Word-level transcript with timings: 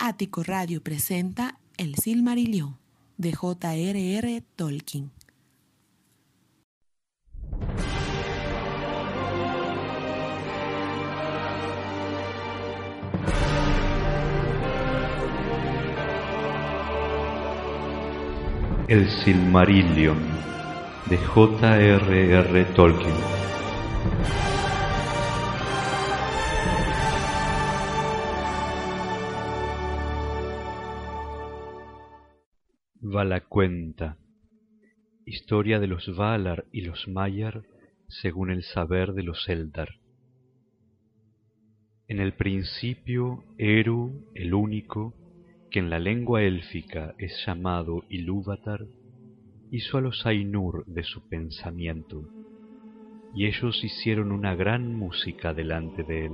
Ático 0.00 0.44
Radio 0.44 0.80
presenta 0.80 1.58
El 1.76 1.96
Silmarillion 1.96 2.76
de 3.16 3.32
J.R.R. 3.32 4.42
Tolkien. 4.54 5.10
El 18.86 19.10
Silmarillion 19.10 20.18
de 21.06 21.18
J.R.R. 21.18 22.64
Tolkien. 22.76 23.37
Valacuenta. 33.10 34.18
Historia 35.24 35.80
de 35.80 35.86
los 35.86 36.14
Valar 36.14 36.66
y 36.72 36.82
los 36.82 37.08
Maiar 37.08 37.62
según 38.06 38.50
el 38.50 38.62
saber 38.62 39.14
de 39.14 39.22
los 39.22 39.48
Eldar. 39.48 39.88
En 42.06 42.20
el 42.20 42.34
principio, 42.34 43.44
Eru, 43.56 44.30
el 44.34 44.52
único, 44.52 45.14
que 45.70 45.78
en 45.78 45.88
la 45.88 45.98
lengua 45.98 46.42
élfica 46.42 47.14
es 47.18 47.32
llamado 47.46 48.04
Ilúvatar, 48.10 48.84
hizo 49.70 49.96
a 49.96 50.02
los 50.02 50.26
Ainur 50.26 50.84
de 50.84 51.02
su 51.02 51.26
pensamiento, 51.30 52.28
y 53.34 53.46
ellos 53.46 53.82
hicieron 53.84 54.32
una 54.32 54.54
gran 54.54 54.94
música 54.94 55.54
delante 55.54 56.02
de 56.02 56.26
él. 56.26 56.32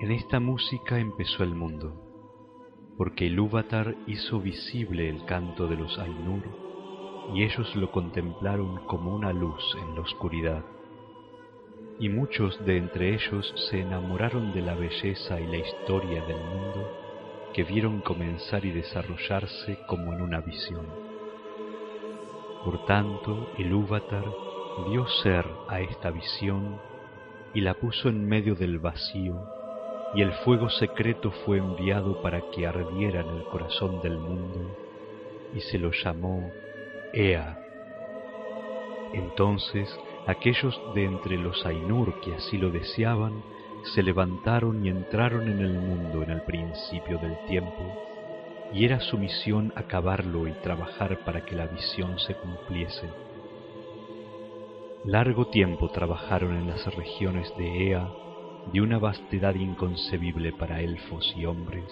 En 0.00 0.10
esta 0.10 0.38
música 0.38 0.98
empezó 0.98 1.44
el 1.44 1.54
mundo, 1.54 2.11
porque 3.02 3.24
Ilúvatar 3.24 3.96
hizo 4.06 4.38
visible 4.38 5.08
el 5.08 5.24
canto 5.24 5.66
de 5.66 5.74
los 5.74 5.98
Ainur, 5.98 6.44
y 7.34 7.42
ellos 7.42 7.74
lo 7.74 7.90
contemplaron 7.90 8.86
como 8.86 9.12
una 9.12 9.32
luz 9.32 9.60
en 9.82 9.96
la 9.96 10.02
oscuridad. 10.02 10.62
Y 11.98 12.08
muchos 12.08 12.64
de 12.64 12.76
entre 12.76 13.12
ellos 13.12 13.52
se 13.68 13.80
enamoraron 13.80 14.52
de 14.52 14.62
la 14.62 14.76
belleza 14.76 15.40
y 15.40 15.48
la 15.48 15.56
historia 15.56 16.24
del 16.26 16.44
mundo, 16.44 16.92
que 17.52 17.64
vieron 17.64 18.02
comenzar 18.02 18.64
y 18.64 18.70
desarrollarse 18.70 19.78
como 19.88 20.12
en 20.12 20.22
una 20.22 20.40
visión. 20.40 20.86
Por 22.64 22.86
tanto, 22.86 23.48
el 23.58 23.74
Úvatar 23.74 24.26
dio 24.88 25.08
ser 25.24 25.44
a 25.66 25.80
esta 25.80 26.12
visión 26.12 26.78
y 27.52 27.62
la 27.62 27.74
puso 27.74 28.08
en 28.08 28.24
medio 28.28 28.54
del 28.54 28.78
vacío, 28.78 29.44
y 30.14 30.22
el 30.22 30.32
fuego 30.44 30.68
secreto 30.68 31.30
fue 31.44 31.58
enviado 31.58 32.20
para 32.20 32.42
que 32.50 32.66
ardiera 32.66 33.20
en 33.20 33.28
el 33.28 33.44
corazón 33.44 34.00
del 34.02 34.18
mundo, 34.18 34.76
y 35.54 35.60
se 35.60 35.78
lo 35.78 35.90
llamó 35.90 36.50
Ea. 37.12 37.58
Entonces 39.14 39.88
aquellos 40.26 40.78
de 40.94 41.04
entre 41.04 41.36
los 41.36 41.64
Ainur 41.64 42.20
que 42.20 42.34
así 42.34 42.58
lo 42.58 42.70
deseaban 42.70 43.42
se 43.94 44.02
levantaron 44.02 44.84
y 44.84 44.90
entraron 44.90 45.48
en 45.48 45.60
el 45.60 45.72
mundo 45.72 46.22
en 46.22 46.30
el 46.30 46.42
principio 46.42 47.18
del 47.18 47.36
tiempo, 47.46 47.82
y 48.72 48.84
era 48.84 49.00
su 49.00 49.18
misión 49.18 49.72
acabarlo 49.76 50.46
y 50.46 50.52
trabajar 50.62 51.18
para 51.24 51.44
que 51.44 51.56
la 51.56 51.66
visión 51.66 52.18
se 52.18 52.34
cumpliese. 52.34 53.08
Largo 55.04 55.46
tiempo 55.46 55.88
trabajaron 55.88 56.56
en 56.56 56.68
las 56.68 56.94
regiones 56.94 57.52
de 57.56 57.88
Ea 57.88 58.08
de 58.70 58.80
una 58.80 58.98
vastedad 58.98 59.54
inconcebible 59.54 60.52
para 60.52 60.80
elfos 60.80 61.34
y 61.36 61.44
hombres, 61.46 61.90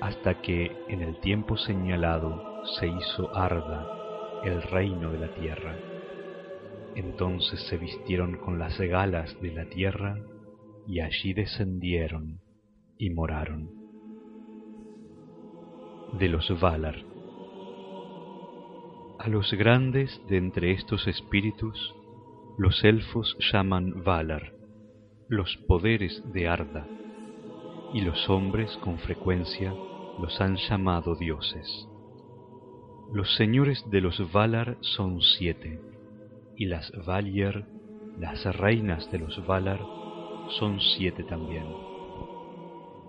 hasta 0.00 0.40
que 0.40 0.70
en 0.88 1.02
el 1.02 1.18
tiempo 1.20 1.56
señalado 1.56 2.62
se 2.78 2.86
hizo 2.86 3.34
Arda, 3.34 3.86
el 4.44 4.62
reino 4.62 5.10
de 5.10 5.18
la 5.18 5.34
tierra. 5.34 5.76
Entonces 6.94 7.60
se 7.68 7.76
vistieron 7.76 8.36
con 8.38 8.58
las 8.58 8.78
galas 8.80 9.40
de 9.40 9.52
la 9.52 9.64
tierra 9.66 10.16
y 10.86 11.00
allí 11.00 11.32
descendieron 11.32 12.40
y 12.98 13.10
moraron. 13.10 13.70
De 16.18 16.28
los 16.28 16.48
Valar. 16.60 16.96
A 19.18 19.28
los 19.28 19.52
grandes 19.54 20.20
de 20.28 20.36
entre 20.36 20.72
estos 20.72 21.06
espíritus, 21.06 21.94
los 22.58 22.84
elfos 22.84 23.36
llaman 23.50 24.04
Valar, 24.04 24.53
los 25.28 25.56
poderes 25.66 26.22
de 26.32 26.48
Arda, 26.48 26.86
y 27.94 28.02
los 28.02 28.28
hombres 28.28 28.70
con 28.82 28.98
frecuencia 28.98 29.72
los 30.20 30.40
han 30.40 30.56
llamado 30.56 31.16
dioses. 31.16 31.88
Los 33.12 33.34
señores 33.36 33.82
de 33.90 34.00
los 34.00 34.32
Valar 34.32 34.76
son 34.80 35.22
siete, 35.22 35.80
y 36.56 36.66
las 36.66 36.92
Valier, 37.06 37.64
las 38.18 38.44
reinas 38.56 39.10
de 39.10 39.18
los 39.18 39.46
Valar, 39.46 39.80
son 40.58 40.80
siete 40.80 41.24
también. 41.24 41.66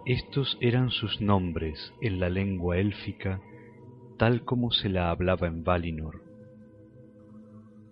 Estos 0.06 0.58
eran 0.62 0.92
sus 0.92 1.20
nombres 1.20 1.94
en 2.00 2.20
la 2.20 2.30
lengua 2.30 2.78
élfica, 2.78 3.42
tal 4.18 4.46
como 4.46 4.72
se 4.72 4.88
la 4.88 5.10
hablaba 5.10 5.48
en 5.48 5.64
Valinor, 5.64 6.22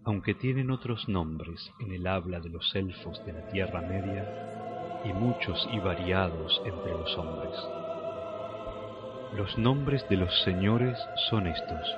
aunque 0.05 0.33
tienen 0.33 0.71
otros 0.71 1.07
nombres 1.07 1.71
en 1.79 1.93
el 1.93 2.07
habla 2.07 2.39
de 2.39 2.49
los 2.49 2.75
elfos 2.75 3.23
de 3.25 3.33
la 3.33 3.47
Tierra 3.47 3.81
Media, 3.81 4.51
y 5.05 5.13
muchos 5.13 5.67
y 5.71 5.79
variados 5.79 6.61
entre 6.65 6.91
los 6.91 7.17
hombres. 7.17 7.53
Los 9.35 9.57
nombres 9.57 10.07
de 10.09 10.17
los 10.17 10.43
señores 10.43 10.97
son 11.29 11.47
estos, 11.47 11.95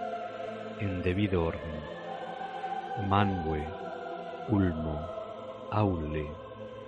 en 0.79 1.03
debido 1.03 1.43
orden. 1.43 1.81
Manwe, 3.07 3.63
Ulmo, 4.49 5.05
Aule, 5.71 6.27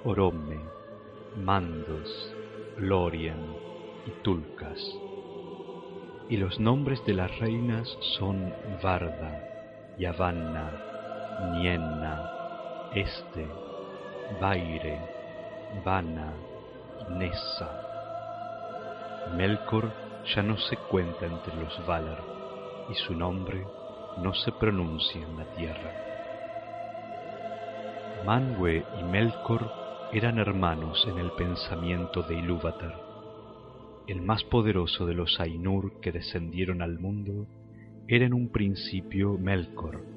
Orome, 0.05 0.59
Mandos, 1.43 2.33
Lorien 2.77 3.39
y 4.05 4.11
Tulcas. 4.23 4.79
Y 6.29 6.37
los 6.37 6.59
nombres 6.59 7.03
de 7.05 7.13
las 7.13 7.37
reinas 7.39 7.87
son 8.17 8.53
Varda, 8.81 9.95
Yavanna, 9.97 10.87
Nienna, 11.39 12.89
Este, 12.93 13.47
Baire, 14.41 14.99
Vana 15.85 16.33
Nessa. 17.09 17.69
Melkor 19.35 19.91
ya 20.35 20.41
no 20.41 20.57
se 20.57 20.77
cuenta 20.89 21.25
entre 21.25 21.55
los 21.55 21.85
Valar 21.85 22.21
y 22.89 22.95
su 22.95 23.13
nombre 23.13 23.65
no 24.17 24.33
se 24.33 24.51
pronuncia 24.51 25.21
en 25.21 25.37
la 25.37 25.45
tierra. 25.55 25.91
Manwë 28.25 28.83
y 28.99 29.03
Melkor 29.03 29.71
eran 30.11 30.39
hermanos 30.39 31.05
en 31.07 31.19
el 31.19 31.31
pensamiento 31.31 32.23
de 32.23 32.35
Ilúvatar. 32.35 32.99
El 34.07 34.21
más 34.21 34.43
poderoso 34.45 35.05
de 35.05 35.13
los 35.13 35.39
Ainur 35.39 35.99
que 36.01 36.11
descendieron 36.11 36.81
al 36.81 36.97
mundo 36.97 37.45
era 38.07 38.25
en 38.25 38.33
un 38.33 38.49
principio 38.51 39.37
Melkor, 39.37 40.16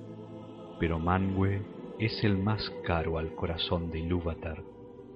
pero 0.81 0.99
Manwë 0.99 1.61
es 1.99 2.25
el 2.25 2.39
más 2.39 2.71
caro 2.85 3.19
al 3.19 3.35
corazón 3.35 3.91
de 3.91 4.01
Ilúvatar 4.01 4.65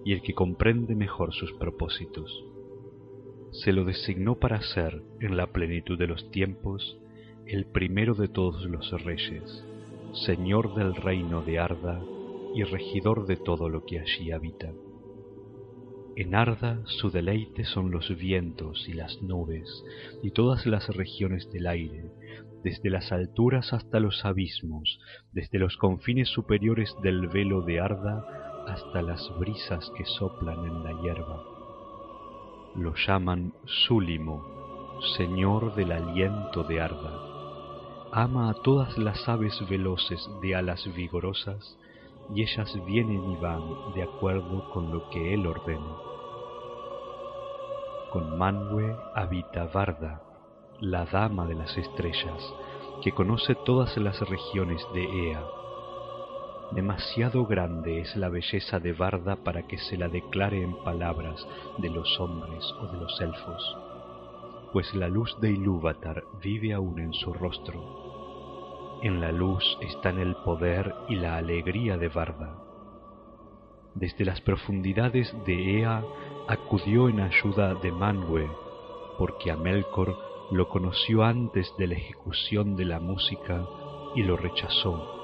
y 0.05 0.13
el 0.13 0.21
que 0.21 0.35
comprende 0.35 0.95
mejor 0.95 1.33
sus 1.33 1.53
propósitos. 1.55 2.45
Se 3.51 3.73
lo 3.73 3.85
designó 3.85 4.35
para 4.35 4.61
ser, 4.61 5.03
en 5.21 5.39
la 5.39 5.47
plenitud 5.47 5.99
de 5.99 6.07
los 6.07 6.31
tiempos, 6.31 6.99
el 7.47 7.65
primero 7.65 8.15
de 8.15 8.29
todos 8.29 8.67
los 8.67 8.91
reyes, 9.03 9.65
señor 10.27 10.75
del 10.75 10.95
reino 10.95 11.41
de 11.41 11.59
Arda 11.59 12.03
y 12.55 12.63
regidor 12.65 13.27
de 13.27 13.37
todo 13.37 13.71
lo 13.71 13.87
que 13.87 14.01
allí 14.01 14.31
habita. 14.31 14.71
En 16.17 16.35
Arda 16.35 16.83
su 16.85 17.11
deleite 17.11 17.65
son 17.65 17.91
los 17.91 18.15
vientos 18.17 18.87
y 18.89 18.93
las 18.93 19.23
nubes 19.23 19.85
y 20.23 20.31
todas 20.31 20.67
las 20.67 20.87
regiones 20.95 21.51
del 21.51 21.67
aire, 21.67 22.11
desde 22.65 22.89
las 22.89 23.13
alturas 23.13 23.73
hasta 23.75 24.01
los 24.01 24.25
abismos, 24.25 24.99
desde 25.33 25.59
los 25.59 25.77
confines 25.77 26.31
superiores 26.31 26.97
del 27.03 27.29
velo 27.29 27.61
de 27.61 27.79
Arda 27.79 28.25
hasta 28.67 29.03
las 29.03 29.31
brisas 29.39 29.93
que 29.97 30.07
soplan 30.07 30.65
en 30.65 30.83
la 30.83 31.03
hierba. 31.03 31.45
Lo 32.75 32.95
llaman 32.95 33.53
Súlimo, 33.87 34.99
señor 35.17 35.75
del 35.75 35.93
aliento 35.93 36.65
de 36.65 36.81
Arda. 36.81 37.21
Ama 38.13 38.49
a 38.49 38.55
todas 38.55 38.97
las 38.97 39.29
aves 39.29 39.61
veloces 39.69 40.27
de 40.41 40.55
alas 40.55 40.89
vigorosas 40.97 41.79
y 42.35 42.43
ellas 42.43 42.73
vienen 42.87 43.31
y 43.31 43.37
van 43.37 43.93
de 43.95 44.05
acuerdo 44.05 44.71
con 44.71 44.91
lo 44.91 45.11
que 45.11 45.35
él 45.35 45.47
ordena. 45.47 45.97
Con 48.11 48.39
Manwë 48.39 48.97
habita 49.15 49.65
Varda, 49.67 50.34
la 50.81 51.05
dama 51.07 51.47
de 51.47 51.55
las 51.55 51.77
estrellas, 51.77 52.55
que 53.03 53.13
conoce 53.13 53.55
todas 53.55 53.97
las 53.97 54.21
regiones 54.29 54.87
de 54.95 55.31
Ea. 55.31 55.43
Demasiado 56.73 57.47
grande 57.47 58.01
es 58.01 58.17
la 58.17 58.29
belleza 58.29 58.81
de 58.81 58.93
Varda 58.93 59.37
para 59.37 59.67
que 59.67 59.79
se 59.79 59.97
la 59.97 60.09
declare 60.09 60.63
en 60.63 60.75
palabras 60.83 61.47
de 61.79 61.91
los 61.91 62.19
hombres 62.19 62.65
o 62.81 62.87
de 62.87 62.99
los 62.99 63.21
elfos, 63.21 63.77
pues 64.73 64.93
la 64.95 65.09
luz 65.09 65.39
de 65.41 65.53
Ilúvatar 65.53 66.25
vive 66.43 66.73
aún 66.73 66.99
en 66.99 67.13
su 67.13 67.33
rostro. 67.33 68.99
En 69.03 69.21
la 69.21 69.31
luz 69.31 69.63
están 69.83 70.19
el 70.19 70.35
poder 70.37 70.95
y 71.09 71.17
la 71.17 71.37
alegría 71.37 71.97
de 71.97 72.09
Varda. 72.09 72.59
Desde 73.95 74.25
las 74.25 74.41
profundidades 74.41 75.33
de 75.47 75.81
Ea 75.81 76.03
acudió 76.49 77.09
en 77.09 77.21
ayuda 77.21 77.75
de 77.75 77.93
Manwë, 77.93 78.51
porque 79.19 79.53
a 79.53 79.57
Melkor 79.57 80.34
lo 80.51 80.69
conoció 80.69 81.25
antes 81.25 81.75
de 81.79 81.87
la 81.87 81.95
ejecución 81.95 82.77
de 82.77 82.85
la 82.85 83.01
música 83.01 83.67
y 84.15 84.23
lo 84.23 84.37
rechazó 84.37 85.15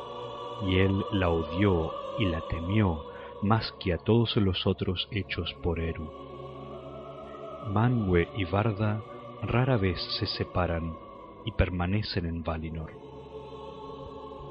y 0.67 0.79
él 0.79 1.05
la 1.13 1.31
odió 1.31 1.93
y 2.19 2.27
la 2.27 2.41
temió 2.49 3.05
más 3.43 3.73
que 3.81 3.93
a 3.93 3.99
todos 3.99 4.37
los 4.37 4.67
otros 4.67 5.09
hechos 5.11 5.55
por 5.63 5.81
Eru. 5.81 6.11
Manwë 7.69 8.29
y 8.37 8.45
Varda 8.45 9.01
rara 9.43 9.77
vez 9.77 10.01
se 10.19 10.27
separan 10.27 10.95
y 11.45 11.53
permanecen 11.53 12.27
en 12.27 12.43
Valinor. 12.43 12.93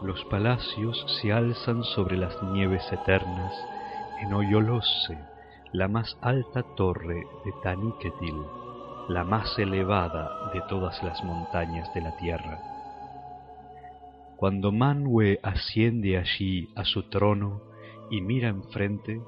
Los 0.01 0.24
palacios 0.25 1.06
se 1.21 1.31
alzan 1.31 1.83
sobre 1.83 2.18
las 2.18 2.42
nieves 2.42 2.83
eternas 2.92 3.54
en 4.21 4.33
Oyolosse, 4.33 5.18
la 5.74 5.88
más 5.88 6.18
alta 6.21 6.63
torre 6.75 7.27
de 7.45 7.54
Taniketil, 7.62 8.36
la 9.09 9.25
más 9.25 9.59
elevada 9.59 10.51
de 10.53 10.61
todas 10.69 11.03
las 11.03 11.21
montañas 11.23 11.94
de 11.94 12.01
la 12.01 12.15
tierra 12.17 12.69
cuando 14.39 14.71
Manwë 14.71 15.39
asciende 15.44 16.15
allí 16.17 16.69
a 16.73 16.85
su 16.85 17.03
trono 17.09 17.59
y 18.09 18.21
mira 18.21 18.47
enfrente, 18.47 19.21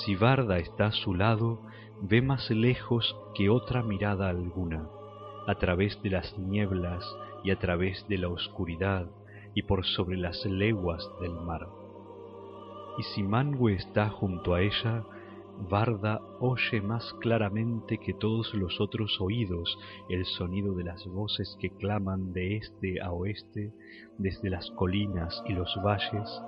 si 0.00 0.16
Varda 0.16 0.58
está 0.58 0.86
a 0.86 0.90
su 0.90 1.14
lado, 1.14 1.60
ve 2.02 2.22
más 2.22 2.50
lejos 2.50 3.14
que 3.36 3.48
otra 3.48 3.84
mirada 3.84 4.28
alguna, 4.28 4.88
a 5.46 5.54
través 5.54 6.02
de 6.02 6.10
las 6.10 6.36
nieblas 6.36 7.04
y 7.44 7.52
a 7.52 7.60
través 7.60 8.04
de 8.08 8.18
la 8.18 8.26
oscuridad 8.26 9.06
y 9.54 9.62
por 9.62 9.86
sobre 9.86 10.16
las 10.16 10.44
leguas 10.44 11.08
del 11.20 11.34
mar. 11.34 11.68
Y 12.98 13.04
si 13.04 13.22
Manwë 13.22 13.76
está 13.76 14.08
junto 14.08 14.54
a 14.54 14.60
ella, 14.60 15.04
Varda 15.58 16.20
oye 16.40 16.80
más 16.80 17.12
claramente 17.20 17.98
que 17.98 18.14
todos 18.14 18.54
los 18.54 18.80
otros 18.80 19.20
oídos 19.20 19.78
el 20.08 20.24
sonido 20.24 20.74
de 20.74 20.84
las 20.84 21.06
voces 21.06 21.56
que 21.60 21.70
claman 21.70 22.32
de 22.32 22.56
este 22.56 23.00
a 23.00 23.10
oeste, 23.10 23.72
desde 24.18 24.50
las 24.50 24.70
colinas 24.72 25.42
y 25.46 25.54
los 25.54 25.74
valles, 25.82 26.42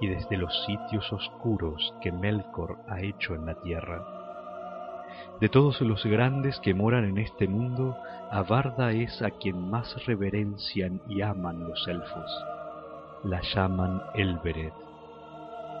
y 0.00 0.06
desde 0.08 0.36
los 0.36 0.52
sitios 0.66 1.12
oscuros 1.12 1.94
que 2.02 2.12
Melkor 2.12 2.78
ha 2.88 3.02
hecho 3.02 3.34
en 3.34 3.46
la 3.46 3.60
tierra. 3.60 4.04
De 5.40 5.48
todos 5.48 5.80
los 5.80 6.04
grandes 6.04 6.58
que 6.60 6.74
moran 6.74 7.04
en 7.04 7.18
este 7.18 7.48
mundo, 7.48 7.96
a 8.30 8.42
Varda 8.42 8.92
es 8.92 9.20
a 9.22 9.30
quien 9.30 9.70
más 9.70 10.06
reverencian 10.06 11.00
y 11.08 11.22
aman 11.22 11.68
los 11.68 11.88
elfos. 11.88 12.44
La 13.24 13.40
llaman 13.42 14.02
Elbereth 14.14 14.89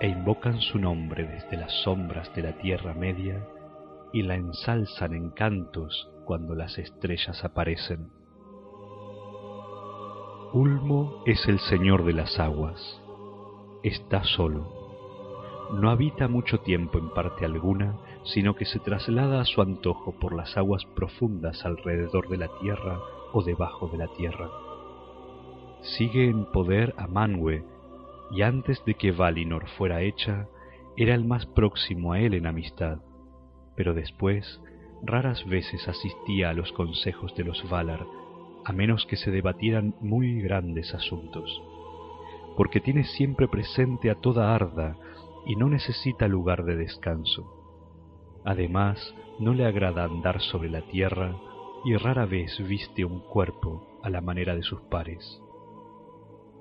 e 0.00 0.08
invocan 0.08 0.60
su 0.60 0.78
nombre 0.78 1.26
desde 1.26 1.58
las 1.58 1.72
sombras 1.82 2.34
de 2.34 2.42
la 2.42 2.52
Tierra 2.52 2.94
Media 2.94 3.46
y 4.12 4.22
la 4.22 4.34
ensalzan 4.34 5.14
en 5.14 5.30
cantos 5.30 6.10
cuando 6.24 6.54
las 6.54 6.78
estrellas 6.78 7.44
aparecen. 7.44 8.08
Ulmo 10.52 11.22
es 11.26 11.46
el 11.46 11.60
señor 11.60 12.04
de 12.04 12.14
las 12.14 12.40
aguas. 12.40 13.02
Está 13.82 14.24
solo. 14.24 14.80
No 15.74 15.90
habita 15.90 16.26
mucho 16.28 16.58
tiempo 16.60 16.98
en 16.98 17.10
parte 17.10 17.44
alguna, 17.44 17.96
sino 18.24 18.56
que 18.56 18.64
se 18.64 18.80
traslada 18.80 19.40
a 19.40 19.44
su 19.44 19.62
antojo 19.62 20.18
por 20.18 20.34
las 20.34 20.56
aguas 20.56 20.84
profundas 20.96 21.64
alrededor 21.64 22.28
de 22.28 22.38
la 22.38 22.48
tierra 22.60 22.98
o 23.32 23.42
debajo 23.42 23.86
de 23.88 23.98
la 23.98 24.08
tierra. 24.08 24.50
Sigue 25.82 26.28
en 26.28 26.46
poder 26.46 26.94
a 26.96 27.06
Manwë 27.06 27.62
y 28.30 28.42
antes 28.42 28.84
de 28.84 28.94
que 28.94 29.12
Valinor 29.12 29.68
fuera 29.76 30.02
hecha, 30.02 30.48
era 30.96 31.14
el 31.14 31.24
más 31.24 31.46
próximo 31.46 32.12
a 32.12 32.20
él 32.20 32.34
en 32.34 32.46
amistad, 32.46 32.98
pero 33.76 33.94
después 33.94 34.60
raras 35.02 35.44
veces 35.46 35.88
asistía 35.88 36.50
a 36.50 36.52
los 36.52 36.72
consejos 36.72 37.34
de 37.36 37.44
los 37.44 37.68
Valar, 37.68 38.06
a 38.64 38.72
menos 38.72 39.06
que 39.06 39.16
se 39.16 39.30
debatieran 39.30 39.94
muy 40.00 40.42
grandes 40.42 40.94
asuntos, 40.94 41.62
porque 42.56 42.80
tiene 42.80 43.04
siempre 43.04 43.48
presente 43.48 44.10
a 44.10 44.16
toda 44.16 44.54
Arda 44.54 44.96
y 45.46 45.56
no 45.56 45.68
necesita 45.68 46.28
lugar 46.28 46.64
de 46.64 46.76
descanso. 46.76 47.56
Además, 48.44 49.14
no 49.38 49.54
le 49.54 49.64
agrada 49.64 50.04
andar 50.04 50.40
sobre 50.40 50.68
la 50.68 50.82
tierra 50.82 51.34
y 51.84 51.96
rara 51.96 52.26
vez 52.26 52.58
viste 52.68 53.04
un 53.04 53.20
cuerpo 53.20 54.00
a 54.02 54.10
la 54.10 54.20
manera 54.20 54.54
de 54.54 54.62
sus 54.62 54.80
pares. 54.82 55.40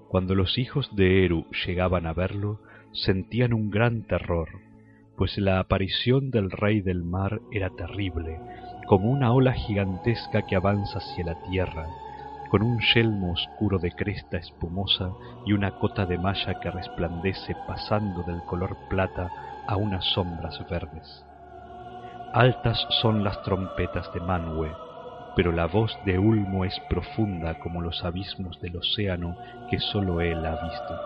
Cuando 0.09 0.33
los 0.33 0.57
hijos 0.57 0.89
de 0.95 1.23
Eru 1.23 1.45
llegaban 1.65 2.07
a 2.07 2.13
verlo, 2.13 2.59
sentían 2.93 3.53
un 3.53 3.69
gran 3.69 4.07
terror, 4.07 4.49
pues 5.15 5.37
la 5.37 5.59
aparición 5.59 6.31
del 6.31 6.49
rey 6.49 6.81
del 6.81 7.03
mar 7.03 7.41
era 7.51 7.69
terrible, 7.69 8.39
como 8.87 9.11
una 9.11 9.31
ola 9.31 9.53
gigantesca 9.53 10.47
que 10.47 10.55
avanza 10.55 10.97
hacia 10.97 11.25
la 11.25 11.39
tierra, 11.43 11.85
con 12.49 12.63
un 12.63 12.79
yelmo 12.95 13.33
oscuro 13.33 13.77
de 13.77 13.91
cresta 13.91 14.37
espumosa 14.37 15.11
y 15.45 15.53
una 15.53 15.77
cota 15.77 16.07
de 16.07 16.17
malla 16.17 16.59
que 16.59 16.71
resplandece 16.71 17.55
pasando 17.67 18.23
del 18.23 18.41
color 18.45 18.75
plata 18.89 19.29
a 19.67 19.75
unas 19.75 20.03
sombras 20.05 20.59
verdes. 20.71 21.23
Altas 22.33 22.83
son 23.01 23.23
las 23.23 23.39
trompetas 23.43 24.11
de 24.11 24.21
Manwë, 24.21 24.88
pero 25.39 25.53
la 25.53 25.67
voz 25.67 25.97
de 26.03 26.19
Ulmo 26.19 26.65
es 26.65 26.77
profunda 26.89 27.59
como 27.59 27.79
los 27.79 28.03
abismos 28.03 28.59
del 28.59 28.75
océano 28.75 29.37
que 29.69 29.79
sólo 29.79 30.19
él 30.19 30.45
ha 30.45 30.61
visto. 30.61 30.99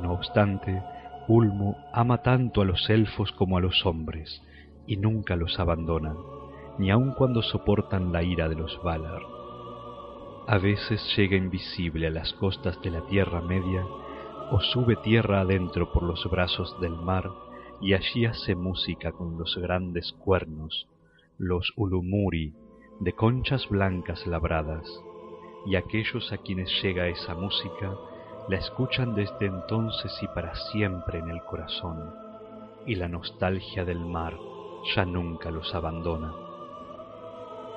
No 0.00 0.14
obstante, 0.14 0.82
Ulmo 1.28 1.76
ama 1.92 2.22
tanto 2.22 2.62
a 2.62 2.64
los 2.64 2.88
elfos 2.88 3.32
como 3.32 3.58
a 3.58 3.60
los 3.60 3.84
hombres, 3.84 4.42
y 4.86 4.96
nunca 4.96 5.36
los 5.36 5.60
abandona, 5.60 6.14
ni 6.78 6.90
aun 6.90 7.12
cuando 7.12 7.42
soportan 7.42 8.10
la 8.12 8.22
ira 8.22 8.48
de 8.48 8.54
los 8.54 8.82
Valar. 8.82 9.20
A 10.48 10.56
veces 10.56 11.02
llega 11.18 11.36
invisible 11.36 12.06
a 12.06 12.10
las 12.10 12.32
costas 12.32 12.80
de 12.80 12.92
la 12.92 13.02
Tierra 13.02 13.42
Media, 13.42 13.84
o 14.52 14.60
sube 14.60 14.96
tierra 14.96 15.42
adentro 15.42 15.92
por 15.92 16.02
los 16.02 16.24
brazos 16.30 16.80
del 16.80 16.96
mar, 16.96 17.30
y 17.82 17.92
allí 17.92 18.24
hace 18.24 18.54
música 18.54 19.12
con 19.12 19.36
los 19.36 19.54
grandes 19.58 20.14
cuernos, 20.14 20.88
los 21.38 21.72
ulumuri 21.76 22.54
de 23.00 23.12
conchas 23.12 23.68
blancas 23.68 24.26
labradas, 24.26 24.86
y 25.66 25.76
aquellos 25.76 26.32
a 26.32 26.38
quienes 26.38 26.70
llega 26.82 27.08
esa 27.08 27.34
música 27.34 27.94
la 28.48 28.56
escuchan 28.56 29.14
desde 29.14 29.46
entonces 29.46 30.12
y 30.22 30.28
para 30.28 30.54
siempre 30.70 31.18
en 31.18 31.28
el 31.28 31.42
corazón, 31.42 32.14
y 32.86 32.94
la 32.94 33.08
nostalgia 33.08 33.84
del 33.84 34.00
mar 34.00 34.38
ya 34.94 35.04
nunca 35.04 35.50
los 35.50 35.74
abandona. 35.74 36.32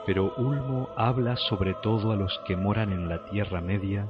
Pero 0.05 0.33
Ulmo 0.37 0.89
habla 0.95 1.35
sobre 1.35 1.73
todo 1.75 2.11
a 2.11 2.15
los 2.15 2.39
que 2.45 2.55
moran 2.55 2.91
en 2.91 3.09
la 3.09 3.25
Tierra 3.25 3.61
Media 3.61 4.07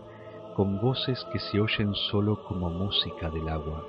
con 0.56 0.80
voces 0.80 1.26
que 1.32 1.40
se 1.40 1.60
oyen 1.60 1.96
sólo 1.96 2.44
como 2.44 2.70
música 2.70 3.30
del 3.30 3.50
agua, 3.50 3.84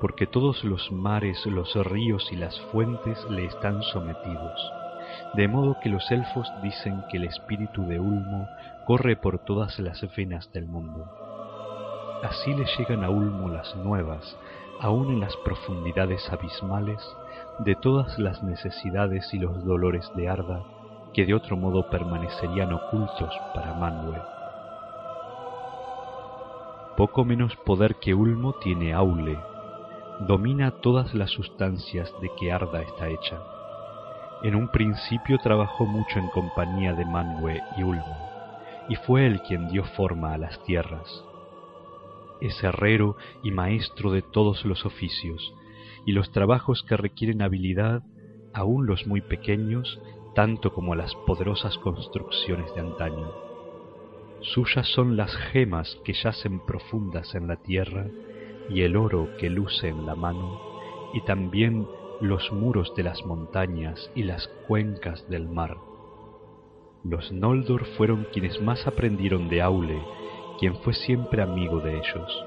porque 0.00 0.26
todos 0.26 0.64
los 0.64 0.90
mares, 0.90 1.44
los 1.46 1.74
ríos 1.86 2.30
y 2.32 2.36
las 2.36 2.58
fuentes 2.72 3.24
le 3.30 3.44
están 3.44 3.82
sometidos, 3.82 4.72
de 5.34 5.48
modo 5.48 5.76
que 5.82 5.88
los 5.88 6.10
elfos 6.10 6.50
dicen 6.62 7.04
que 7.10 7.18
el 7.18 7.24
espíritu 7.24 7.86
de 7.86 8.00
Ulmo 8.00 8.48
corre 8.86 9.16
por 9.16 9.38
todas 9.38 9.78
las 9.78 10.04
venas 10.16 10.52
del 10.52 10.66
mundo. 10.66 11.06
Así 12.22 12.54
le 12.54 12.66
llegan 12.78 13.04
a 13.04 13.10
Ulmo 13.10 13.48
las 13.48 13.74
nuevas, 13.76 14.36
aun 14.80 15.10
en 15.10 15.20
las 15.20 15.36
profundidades 15.38 16.28
abismales, 16.30 17.00
de 17.60 17.74
todas 17.74 18.18
las 18.18 18.42
necesidades 18.42 19.32
y 19.34 19.38
los 19.38 19.64
dolores 19.64 20.10
de 20.16 20.28
Arda 20.28 20.64
que 21.12 21.26
de 21.26 21.34
otro 21.34 21.56
modo 21.56 21.88
permanecerían 21.90 22.72
ocultos 22.72 23.32
para 23.54 23.74
Manwë. 23.74 24.22
Poco 26.96 27.24
menos 27.24 27.56
poder 27.56 27.96
que 27.96 28.14
Ulmo 28.14 28.54
tiene 28.54 28.92
Aule, 28.92 29.38
domina 30.26 30.70
todas 30.82 31.14
las 31.14 31.30
sustancias 31.30 32.12
de 32.20 32.30
que 32.38 32.52
Arda 32.52 32.82
está 32.82 33.08
hecha. 33.08 33.40
En 34.42 34.54
un 34.54 34.68
principio 34.68 35.38
trabajó 35.38 35.86
mucho 35.86 36.18
en 36.18 36.28
compañía 36.28 36.92
de 36.92 37.06
Manwë 37.06 37.62
y 37.78 37.82
Ulmo, 37.82 38.16
y 38.88 38.96
fue 38.96 39.26
él 39.26 39.40
quien 39.48 39.68
dio 39.68 39.84
forma 39.84 40.34
a 40.34 40.38
las 40.38 40.62
tierras. 40.64 41.24
Es 42.40 42.62
herrero 42.62 43.16
y 43.42 43.50
maestro 43.50 44.10
de 44.10 44.20
todos 44.20 44.64
los 44.66 44.84
oficios, 44.84 45.54
y 46.04 46.12
los 46.12 46.30
trabajos 46.32 46.82
que 46.82 46.98
requieren 46.98 47.40
habilidad, 47.40 48.02
aun 48.52 48.86
los 48.86 49.06
muy 49.06 49.22
pequeños, 49.22 50.00
tanto 50.34 50.74
como 50.74 50.94
las 50.94 51.14
poderosas 51.26 51.78
construcciones 51.78 52.74
de 52.74 52.80
antaño. 52.82 53.30
Suyas 54.42 54.86
son 54.88 55.16
las 55.16 55.34
gemas 55.52 55.98
que 56.04 56.12
yacen 56.12 56.60
profundas 56.60 57.34
en 57.34 57.48
la 57.48 57.56
tierra 57.56 58.06
y 58.70 58.82
el 58.82 58.96
oro 58.96 59.28
que 59.38 59.50
luce 59.50 59.88
en 59.88 60.06
la 60.06 60.14
mano, 60.14 60.60
y 61.12 61.20
también 61.22 61.86
los 62.20 62.52
muros 62.52 62.94
de 62.94 63.02
las 63.02 63.24
montañas 63.24 64.10
y 64.14 64.22
las 64.22 64.46
cuencas 64.68 65.28
del 65.28 65.48
mar. 65.48 65.76
Los 67.02 67.32
Noldor 67.32 67.86
fueron 67.96 68.26
quienes 68.32 68.60
más 68.60 68.86
aprendieron 68.86 69.48
de 69.48 69.62
Aule, 69.62 70.00
quien 70.58 70.76
fue 70.76 70.92
siempre 70.92 71.42
amigo 71.42 71.80
de 71.80 71.96
ellos. 71.96 72.44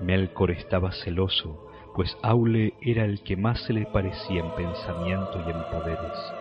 Melkor 0.00 0.50
estaba 0.50 0.90
celoso, 0.90 1.70
pues 1.94 2.16
Aule 2.22 2.74
era 2.80 3.04
el 3.04 3.22
que 3.22 3.36
más 3.36 3.62
se 3.64 3.72
le 3.72 3.86
parecía 3.86 4.40
en 4.40 4.50
pensamiento 4.56 5.40
y 5.46 5.50
en 5.50 5.62
poderes. 5.70 6.32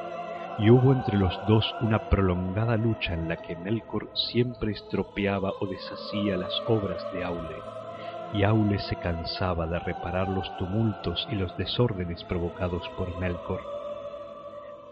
Y 0.57 0.69
hubo 0.71 0.91
entre 0.91 1.17
los 1.17 1.33
dos 1.47 1.63
una 1.81 2.09
prolongada 2.09 2.75
lucha 2.75 3.13
en 3.13 3.29
la 3.29 3.37
que 3.37 3.55
Melkor 3.55 4.09
siempre 4.31 4.71
estropeaba 4.71 5.53
o 5.59 5.67
deshacía 5.67 6.37
las 6.37 6.53
obras 6.67 7.05
de 7.13 7.23
Aule, 7.23 7.55
y 8.33 8.43
Aule 8.43 8.79
se 8.79 8.95
cansaba 8.95 9.67
de 9.67 9.79
reparar 9.79 10.29
los 10.29 10.55
tumultos 10.57 11.27
y 11.31 11.35
los 11.35 11.55
desórdenes 11.57 12.23
provocados 12.23 12.87
por 12.97 13.19
Melkor. 13.19 13.61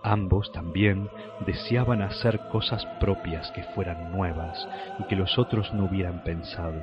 Ambos 0.04 0.52
también 0.52 1.10
deseaban 1.46 2.02
hacer 2.02 2.40
cosas 2.52 2.86
propias 3.00 3.52
que 3.52 3.64
fueran 3.76 4.12
nuevas 4.12 4.68
y 5.00 5.04
que 5.04 5.16
los 5.16 5.38
otros 5.38 5.74
no 5.74 5.86
hubieran 5.86 6.24
pensado, 6.24 6.82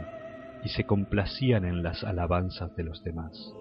y 0.63 0.69
se 0.69 0.85
complacían 0.85 1.65
en 1.65 1.83
las 1.83 2.05
alabanzas 2.05 2.75
de 2.77 2.85
los 2.85 3.03
demás. 3.05 3.55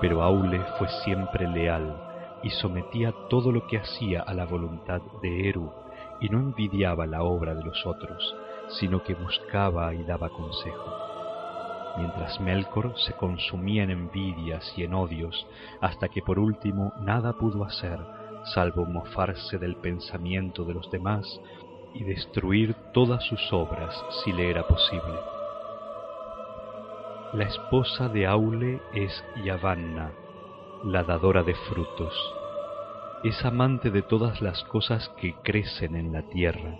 Pero 0.00 0.22
Aule 0.22 0.60
fue 0.78 0.88
siempre 1.04 1.48
leal 1.48 2.02
y 2.42 2.50
sometía 2.50 3.12
todo 3.28 3.52
lo 3.52 3.66
que 3.66 3.78
hacía 3.78 4.22
a 4.22 4.34
la 4.34 4.44
voluntad 4.44 5.00
de 5.22 5.48
Eru, 5.48 5.72
y 6.20 6.28
no 6.28 6.38
envidiaba 6.38 7.06
la 7.06 7.22
obra 7.22 7.54
de 7.54 7.64
los 7.64 7.84
otros, 7.86 8.36
sino 8.78 9.02
que 9.02 9.14
buscaba 9.14 9.92
y 9.94 10.02
daba 10.04 10.28
consejo. 10.30 11.15
Mientras 11.98 12.40
Melkor 12.40 12.92
se 12.98 13.14
consumía 13.14 13.84
en 13.84 13.90
envidias 13.90 14.72
y 14.76 14.84
en 14.84 14.94
odios, 14.94 15.46
hasta 15.80 16.08
que 16.08 16.22
por 16.22 16.38
último 16.38 16.92
nada 17.00 17.32
pudo 17.32 17.64
hacer 17.64 17.98
salvo 18.54 18.86
mofarse 18.86 19.58
del 19.58 19.76
pensamiento 19.76 20.64
de 20.64 20.74
los 20.74 20.90
demás 20.90 21.40
y 21.94 22.04
destruir 22.04 22.74
todas 22.92 23.24
sus 23.24 23.52
obras 23.52 23.94
si 24.22 24.32
le 24.32 24.50
era 24.50 24.66
posible. 24.66 25.18
La 27.32 27.44
esposa 27.44 28.08
de 28.08 28.26
Aule 28.26 28.80
es 28.94 29.24
Yavanna, 29.44 30.12
la 30.84 31.02
dadora 31.02 31.42
de 31.42 31.54
frutos. 31.54 32.14
Es 33.24 33.44
amante 33.44 33.90
de 33.90 34.02
todas 34.02 34.40
las 34.40 34.62
cosas 34.64 35.08
que 35.20 35.34
crecen 35.42 35.96
en 35.96 36.12
la 36.12 36.22
tierra 36.22 36.76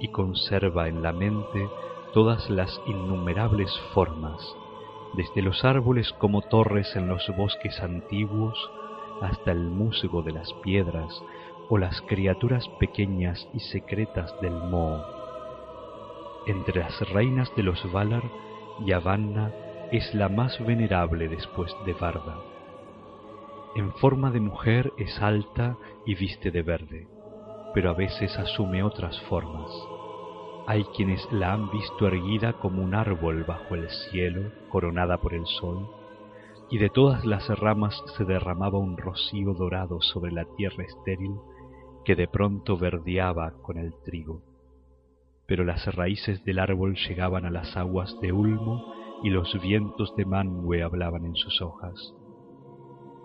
y 0.00 0.08
conserva 0.08 0.88
en 0.88 1.02
la 1.02 1.12
mente 1.12 1.68
todas 2.12 2.48
las 2.50 2.80
innumerables 2.86 3.70
formas, 3.92 4.40
desde 5.14 5.42
los 5.42 5.64
árboles 5.64 6.12
como 6.14 6.42
torres 6.42 6.94
en 6.96 7.08
los 7.08 7.26
bosques 7.36 7.80
antiguos 7.80 8.70
hasta 9.20 9.52
el 9.52 9.70
musgo 9.70 10.22
de 10.22 10.32
las 10.32 10.52
piedras 10.62 11.22
o 11.68 11.78
las 11.78 12.00
criaturas 12.02 12.68
pequeñas 12.78 13.48
y 13.52 13.60
secretas 13.60 14.34
del 14.40 14.54
moho. 14.54 15.04
Entre 16.46 16.80
las 16.80 17.00
reinas 17.10 17.54
de 17.56 17.62
los 17.62 17.92
Valar, 17.92 18.22
Yavanna 18.84 19.52
es 19.92 20.14
la 20.14 20.28
más 20.28 20.58
venerable 20.64 21.28
después 21.28 21.74
de 21.84 21.92
Barda. 21.94 22.38
En 23.74 23.92
forma 23.94 24.30
de 24.30 24.40
mujer 24.40 24.92
es 24.96 25.20
alta 25.20 25.76
y 26.06 26.14
viste 26.14 26.50
de 26.50 26.62
verde, 26.62 27.06
pero 27.74 27.90
a 27.90 27.94
veces 27.94 28.36
asume 28.38 28.82
otras 28.82 29.20
formas. 29.22 29.70
Hay 30.70 30.84
quienes 30.94 31.26
la 31.32 31.54
han 31.54 31.70
visto 31.70 32.06
erguida 32.06 32.52
como 32.52 32.82
un 32.82 32.94
árbol 32.94 33.42
bajo 33.44 33.74
el 33.74 33.88
cielo, 33.88 34.52
coronada 34.68 35.16
por 35.16 35.32
el 35.32 35.46
sol, 35.46 35.88
y 36.68 36.76
de 36.76 36.90
todas 36.90 37.24
las 37.24 37.48
ramas 37.58 38.04
se 38.18 38.26
derramaba 38.26 38.76
un 38.76 38.98
rocío 38.98 39.54
dorado 39.54 40.02
sobre 40.02 40.30
la 40.30 40.44
tierra 40.56 40.84
estéril 40.84 41.36
que 42.04 42.14
de 42.14 42.28
pronto 42.28 42.76
verdeaba 42.76 43.52
con 43.62 43.78
el 43.78 43.94
trigo. 44.04 44.42
Pero 45.46 45.64
las 45.64 45.86
raíces 45.94 46.44
del 46.44 46.58
árbol 46.58 46.96
llegaban 46.96 47.46
a 47.46 47.50
las 47.50 47.74
aguas 47.74 48.14
de 48.20 48.30
Ulmo 48.30 48.92
y 49.22 49.30
los 49.30 49.58
vientos 49.62 50.14
de 50.16 50.26
Manwë 50.26 50.84
hablaban 50.84 51.24
en 51.24 51.34
sus 51.34 51.62
hojas. 51.62 52.12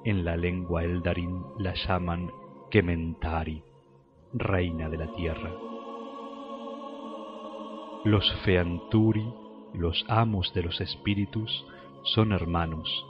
En 0.06 0.24
la 0.24 0.38
lengua 0.38 0.86
Eldarin 0.86 1.44
la 1.60 1.74
llaman 1.74 2.32
Kementari, 2.72 3.62
reina 4.32 4.88
de 4.88 4.98
la 4.98 5.12
tierra. 5.12 5.73
Los 8.06 8.30
Feanturi, 8.44 9.26
los 9.74 10.06
amos 10.10 10.54
de 10.54 10.62
los 10.62 10.82
espíritus, 10.82 11.66
son 12.04 12.34
hermanos, 12.34 13.06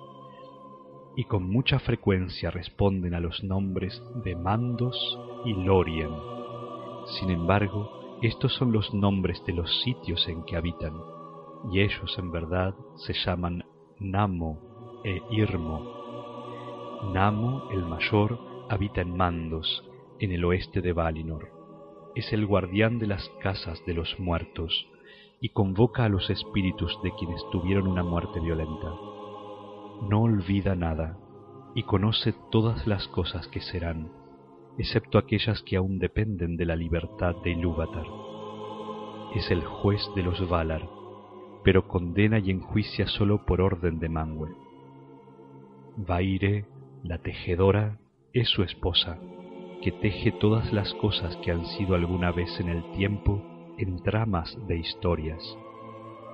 y 1.16 1.24
con 1.24 1.50
mucha 1.50 1.80
frecuencia 1.80 2.52
responden 2.52 3.16
a 3.16 3.20
los 3.20 3.44
nombres 3.44 4.04
de 4.24 4.36
Mandos 4.36 5.20
y 5.46 5.54
Lorien. 5.54 6.12
Sin 7.08 7.32
embargo, 7.32 8.20
estos 8.22 8.54
son 8.54 8.72
los 8.72 8.94
nombres 8.94 9.44
de 9.48 9.54
los 9.54 9.82
sitios 9.82 10.28
en 10.28 10.44
que 10.44 10.58
habitan, 10.58 10.94
y 11.72 11.82
ellos 11.82 12.16
en 12.20 12.32
verdad 12.32 12.76
se 12.98 13.14
llaman 13.14 13.66
Namo 14.00 15.02
e 15.04 15.24
Irmo. 15.32 17.02
Namo, 17.12 17.68
el 17.72 17.84
mayor, 17.84 18.38
habita 18.70 19.02
en 19.02 19.18
Mandos, 19.18 19.90
en 20.20 20.34
el 20.34 20.46
oeste 20.46 20.82
de 20.82 20.94
Valinor. 20.94 21.63
Es 22.16 22.32
el 22.34 22.46
guardián 22.46 23.00
de 23.00 23.08
las 23.08 23.30
casas 23.42 23.84
de 23.86 23.94
los 23.94 24.20
muertos, 24.20 24.88
y 25.42 25.50
convoca 25.50 26.06
a 26.06 26.10
los 26.10 26.30
espíritus 26.30 26.98
de 27.04 27.12
quienes 27.20 27.42
tuvieron 27.52 27.88
una 27.88 28.04
muerte 28.04 28.40
violenta 28.40 28.90
no 30.10 30.24
olvida 30.24 30.76
nada 30.76 31.18
y 31.76 31.84
conoce 31.84 32.34
todas 32.52 32.86
las 32.88 33.08
cosas 33.08 33.48
que 33.48 33.62
serán, 33.62 34.12
excepto 34.78 35.18
aquellas 35.18 35.62
que 35.64 35.78
aún 35.78 36.00
dependen 36.00 36.58
de 36.58 36.66
la 36.66 36.76
libertad 36.76 37.36
de 37.44 37.52
Ilúvatar. 37.52 38.06
Es 39.36 39.50
el 39.50 39.64
juez 39.64 40.02
de 40.16 40.24
los 40.24 40.48
Valar, 40.50 40.88
pero 41.64 41.88
condena 41.88 42.40
y 42.40 42.52
enjuicia 42.52 43.08
solo 43.08 43.46
por 43.46 43.62
orden 43.62 44.00
de 44.00 44.10
Manwë. 44.10 44.56
Vaire, 45.98 46.66
la 47.04 47.20
tejedora, 47.20 48.00
es 48.34 48.50
su 48.50 48.64
esposa, 48.64 49.20
que 49.84 49.92
teje 49.92 50.32
todas 50.32 50.72
las 50.72 50.94
cosas 50.94 51.36
que 51.38 51.52
han 51.52 51.66
sido 51.66 51.96
alguna 51.96 52.32
vez 52.32 52.58
en 52.62 52.70
el 52.70 52.90
tiempo 52.94 53.42
en 53.78 54.02
tramas 54.02 54.58
de 54.66 54.78
historias, 54.78 55.58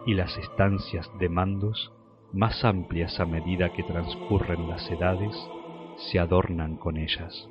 y 0.06 0.14
las 0.14 0.38
estancias 0.38 1.10
de 1.18 1.30
mandos 1.30 1.92
más 2.32 2.64
amplias 2.64 3.20
a 3.20 3.26
medida 3.26 3.74
que 3.74 3.82
transcurren 3.82 4.70
las 4.70 4.88
edades, 4.92 5.36
se 5.98 6.20
adornan 6.20 6.78
con 6.78 6.98
ellas. 6.98 7.50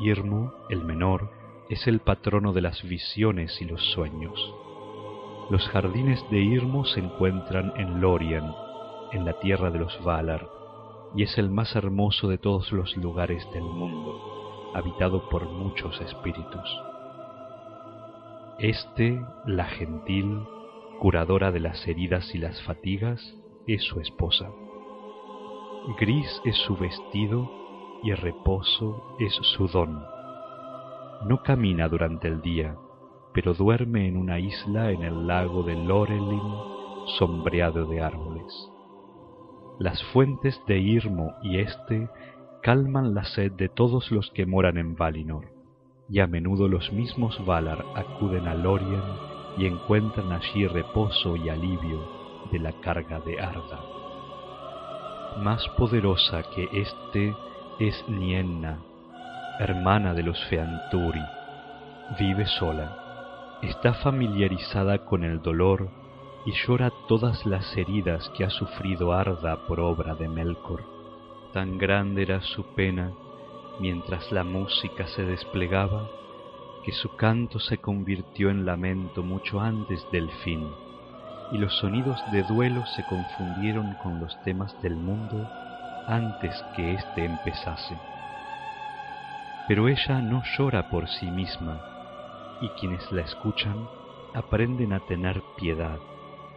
Irmo, 0.00 0.52
el 0.68 0.84
menor, 0.84 1.30
es 1.70 1.86
el 1.86 2.00
patrono 2.00 2.52
de 2.52 2.60
las 2.60 2.82
visiones 2.82 3.58
y 3.62 3.64
los 3.64 3.82
sueños. 3.92 4.54
Los 5.48 5.66
jardines 5.70 6.22
de 6.30 6.40
Irmo 6.40 6.84
se 6.84 7.00
encuentran 7.00 7.72
en 7.76 8.02
Lorien, 8.02 8.44
en 9.12 9.24
la 9.24 9.38
tierra 9.40 9.70
de 9.70 9.78
los 9.78 10.04
Valar, 10.04 10.46
y 11.14 11.24
es 11.24 11.36
el 11.38 11.50
más 11.50 11.74
hermoso 11.76 12.28
de 12.28 12.38
todos 12.38 12.72
los 12.72 12.96
lugares 12.96 13.46
del 13.52 13.64
mundo, 13.64 14.72
habitado 14.74 15.28
por 15.28 15.48
muchos 15.48 16.00
espíritus. 16.00 16.82
Este, 18.58 19.20
la 19.46 19.64
gentil, 19.64 20.40
curadora 21.00 21.50
de 21.50 21.60
las 21.60 21.86
heridas 21.86 22.34
y 22.34 22.38
las 22.38 22.62
fatigas, 22.62 23.20
es 23.66 23.82
su 23.82 24.00
esposa. 24.00 24.50
Gris 25.98 26.40
es 26.44 26.56
su 26.58 26.76
vestido 26.76 27.50
y 28.02 28.12
reposo 28.12 29.16
es 29.18 29.34
su 29.56 29.68
don. 29.68 30.04
No 31.26 31.42
camina 31.42 31.88
durante 31.88 32.28
el 32.28 32.40
día, 32.40 32.76
pero 33.32 33.54
duerme 33.54 34.06
en 34.08 34.16
una 34.16 34.38
isla 34.38 34.90
en 34.90 35.02
el 35.02 35.26
lago 35.26 35.62
de 35.62 35.74
Lorelin, 35.74 36.42
sombreado 37.18 37.86
de 37.86 38.00
árboles. 38.00 38.71
Las 39.78 40.02
fuentes 40.12 40.60
de 40.66 40.78
Irmo 40.78 41.34
y 41.42 41.58
Este 41.58 42.08
calman 42.62 43.14
la 43.14 43.24
sed 43.24 43.52
de 43.52 43.68
todos 43.68 44.10
los 44.12 44.30
que 44.30 44.46
moran 44.46 44.78
en 44.78 44.94
Valinor, 44.94 45.46
y 46.08 46.20
a 46.20 46.26
menudo 46.26 46.68
los 46.68 46.92
mismos 46.92 47.44
Valar 47.44 47.84
acuden 47.96 48.46
a 48.46 48.54
Lorien 48.54 49.02
y 49.56 49.66
encuentran 49.66 50.30
allí 50.30 50.66
reposo 50.66 51.36
y 51.36 51.48
alivio 51.48 52.00
de 52.52 52.58
la 52.58 52.72
carga 52.80 53.20
de 53.20 53.40
Arda. 53.40 53.80
Más 55.42 55.66
poderosa 55.70 56.42
que 56.54 56.68
éste 56.72 57.34
es 57.80 58.04
Nienna, 58.08 58.78
hermana 59.58 60.14
de 60.14 60.22
los 60.22 60.38
Feanturi. 60.46 61.24
Vive 62.18 62.46
sola, 62.46 63.58
está 63.62 63.94
familiarizada 63.94 64.98
con 64.98 65.24
el 65.24 65.40
dolor 65.40 66.01
y 66.44 66.52
llora 66.52 66.90
todas 67.06 67.46
las 67.46 67.76
heridas 67.76 68.28
que 68.30 68.44
ha 68.44 68.50
sufrido 68.50 69.12
Arda 69.12 69.64
por 69.66 69.78
obra 69.80 70.14
de 70.14 70.28
Melkor. 70.28 70.82
Tan 71.52 71.78
grande 71.78 72.22
era 72.22 72.40
su 72.40 72.64
pena 72.74 73.12
mientras 73.78 74.30
la 74.32 74.42
música 74.42 75.06
se 75.06 75.24
desplegaba 75.24 76.08
que 76.84 76.92
su 76.92 77.14
canto 77.14 77.60
se 77.60 77.78
convirtió 77.78 78.50
en 78.50 78.66
lamento 78.66 79.22
mucho 79.22 79.60
antes 79.60 80.04
del 80.10 80.28
fin, 80.44 80.68
y 81.52 81.58
los 81.58 81.76
sonidos 81.78 82.20
de 82.32 82.42
duelo 82.42 82.84
se 82.86 83.04
confundieron 83.04 83.94
con 84.02 84.18
los 84.18 84.36
temas 84.42 84.74
del 84.82 84.96
mundo 84.96 85.48
antes 86.08 86.64
que 86.74 86.94
éste 86.94 87.24
empezase. 87.24 87.96
Pero 89.68 89.86
ella 89.88 90.20
no 90.20 90.42
llora 90.56 90.90
por 90.90 91.08
sí 91.08 91.26
misma, 91.26 91.80
y 92.60 92.68
quienes 92.80 93.12
la 93.12 93.22
escuchan 93.22 93.86
aprenden 94.34 94.92
a 94.92 95.00
tener 95.00 95.40
piedad 95.56 96.00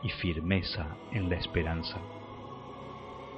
y 0.05 0.09
firmeza 0.09 0.95
en 1.11 1.29
la 1.29 1.35
esperanza. 1.35 1.97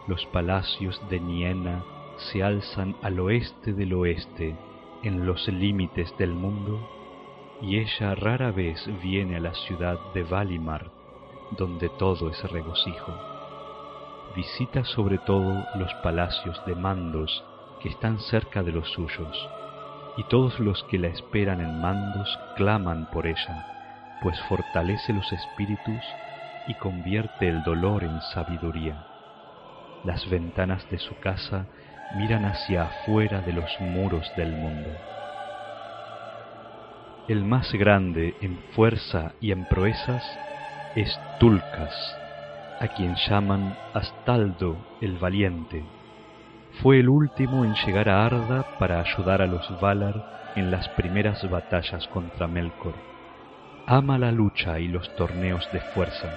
Los 0.06 0.26
palacios 0.28 1.02
de 1.10 1.20
Niena 1.22 1.84
se 2.18 2.44
alzan 2.44 2.96
al 3.02 3.20
oeste 3.22 3.74
del 3.74 3.94
oeste, 3.94 4.56
en 5.02 5.26
los 5.26 5.48
límites 5.48 6.14
del 6.18 6.34
mundo, 6.34 6.80
y 7.62 7.78
ella 7.78 8.16
rara 8.16 8.52
vez 8.52 8.86
viene 9.02 9.38
a 9.38 9.40
la 9.40 9.54
ciudad 9.54 9.98
de 10.14 10.24
Valimar, 10.24 10.92
donde 11.52 11.88
todo 11.90 12.30
es 12.30 12.52
regocijo. 12.52 13.14
Visita 14.36 14.84
sobre 14.84 15.20
todo 15.20 15.64
los 15.76 15.94
palacios 16.04 16.62
de 16.66 16.76
mandos 16.76 17.46
que 17.82 17.90
están 17.90 18.20
cerca 18.20 18.62
de 18.62 18.74
los 18.74 18.90
suyos, 18.92 19.50
y 20.18 20.24
todos 20.24 20.60
los 20.60 20.84
que 20.86 21.00
la 21.00 21.08
esperan 21.08 21.62
en 21.62 21.80
mandos 21.80 22.38
claman 22.58 23.10
por 23.12 23.26
ella, 23.26 24.20
pues 24.22 24.38
fortalece 24.50 25.14
los 25.14 25.32
espíritus 25.32 26.04
y 26.68 26.74
convierte 26.76 27.48
el 27.48 27.64
dolor 27.64 28.04
en 28.04 28.22
sabiduría. 28.34 29.06
Las 30.04 30.30
ventanas 30.30 30.90
de 30.90 31.00
su 31.00 31.18
casa 31.20 31.66
miran 32.16 32.46
hacia 32.46 32.84
afuera 32.84 33.42
de 33.42 33.54
los 33.54 33.80
muros 33.80 34.32
del 34.36 34.52
mundo. 34.52 34.90
El 37.28 37.44
más 37.44 37.74
grande 37.74 38.36
en 38.42 38.58
fuerza 38.74 39.34
y 39.42 39.52
en 39.52 39.66
proezas 39.66 40.24
es 40.96 41.20
Tulcas, 41.40 42.18
a 42.80 42.88
quien 42.88 43.16
llaman 43.16 43.76
Astaldo 43.94 44.78
el 45.02 45.18
Valiente. 45.18 45.84
Fue 46.82 47.00
el 47.00 47.10
último 47.10 47.66
en 47.66 47.74
llegar 47.74 48.08
a 48.08 48.26
Arda 48.26 48.78
para 48.78 49.00
ayudar 49.02 49.42
a 49.42 49.48
los 49.48 49.82
Valar 49.82 50.54
en 50.56 50.72
las 50.72 50.88
primeras 50.90 51.50
batallas 51.50 52.08
contra 52.08 52.48
Melkor. 52.48 52.94
Ama 53.86 54.18
la 54.18 54.32
lucha 54.32 54.80
y 54.80 54.88
los 54.88 55.14
torneos 55.16 55.68
de 55.72 55.80
fuerza 55.80 56.30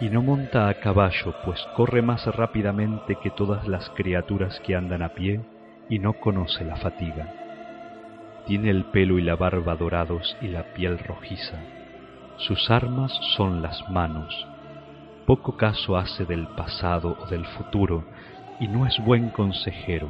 y 0.00 0.08
no 0.08 0.22
monta 0.22 0.68
a 0.68 0.74
caballo, 0.74 1.34
pues 1.44 1.62
corre 1.76 2.00
más 2.00 2.24
rápidamente 2.34 3.16
que 3.22 3.30
todas 3.30 3.68
las 3.68 3.90
criaturas 3.90 4.58
que 4.60 4.74
andan 4.74 5.02
a 5.02 5.10
pie 5.10 5.40
y 5.88 5.98
no 5.98 6.14
conoce 6.14 6.64
la 6.64 6.76
fatiga. 6.76 7.28
Tiene 8.46 8.70
el 8.70 8.84
pelo 8.86 9.18
y 9.18 9.22
la 9.22 9.36
barba 9.36 9.76
dorados 9.76 10.36
y 10.40 10.48
la 10.48 10.72
piel 10.72 10.98
rojiza. 10.98 11.58
Sus 12.38 12.70
armas 12.70 13.12
son 13.36 13.60
las 13.60 13.88
manos. 13.90 14.46
Poco 15.26 15.58
caso 15.58 15.98
hace 15.98 16.24
del 16.24 16.48
pasado 16.48 17.18
o 17.20 17.26
del 17.26 17.44
futuro 17.44 18.04
y 18.58 18.68
no 18.68 18.86
es 18.86 18.98
buen 19.04 19.28
consejero, 19.28 20.08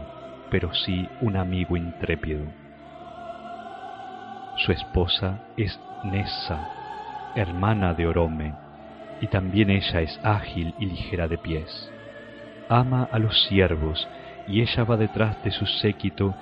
pero 0.51 0.73
sí 0.73 1.09
un 1.21 1.37
amigo 1.37 1.77
intrépido. 1.77 2.45
Su 4.57 4.71
esposa 4.73 5.41
es 5.57 5.81
Nessa, 6.05 6.69
hermana 7.35 7.95
de 7.95 8.07
Orome, 8.07 8.55
y 9.21 9.27
también 9.27 9.71
ella 9.71 10.01
es 10.01 10.19
ágil 10.23 10.75
y 10.79 10.87
ligera 10.87 11.29
de 11.29 11.39
pies. 11.39 11.93
Ama 12.69 13.09
a 13.11 13.19
los 13.19 13.45
siervos, 13.45 14.09
y 14.49 14.63
ella 14.63 14.85
va 14.85 14.97
detrás 14.97 15.43
de 15.45 15.51
su 15.51 15.67
séquito 15.67 16.35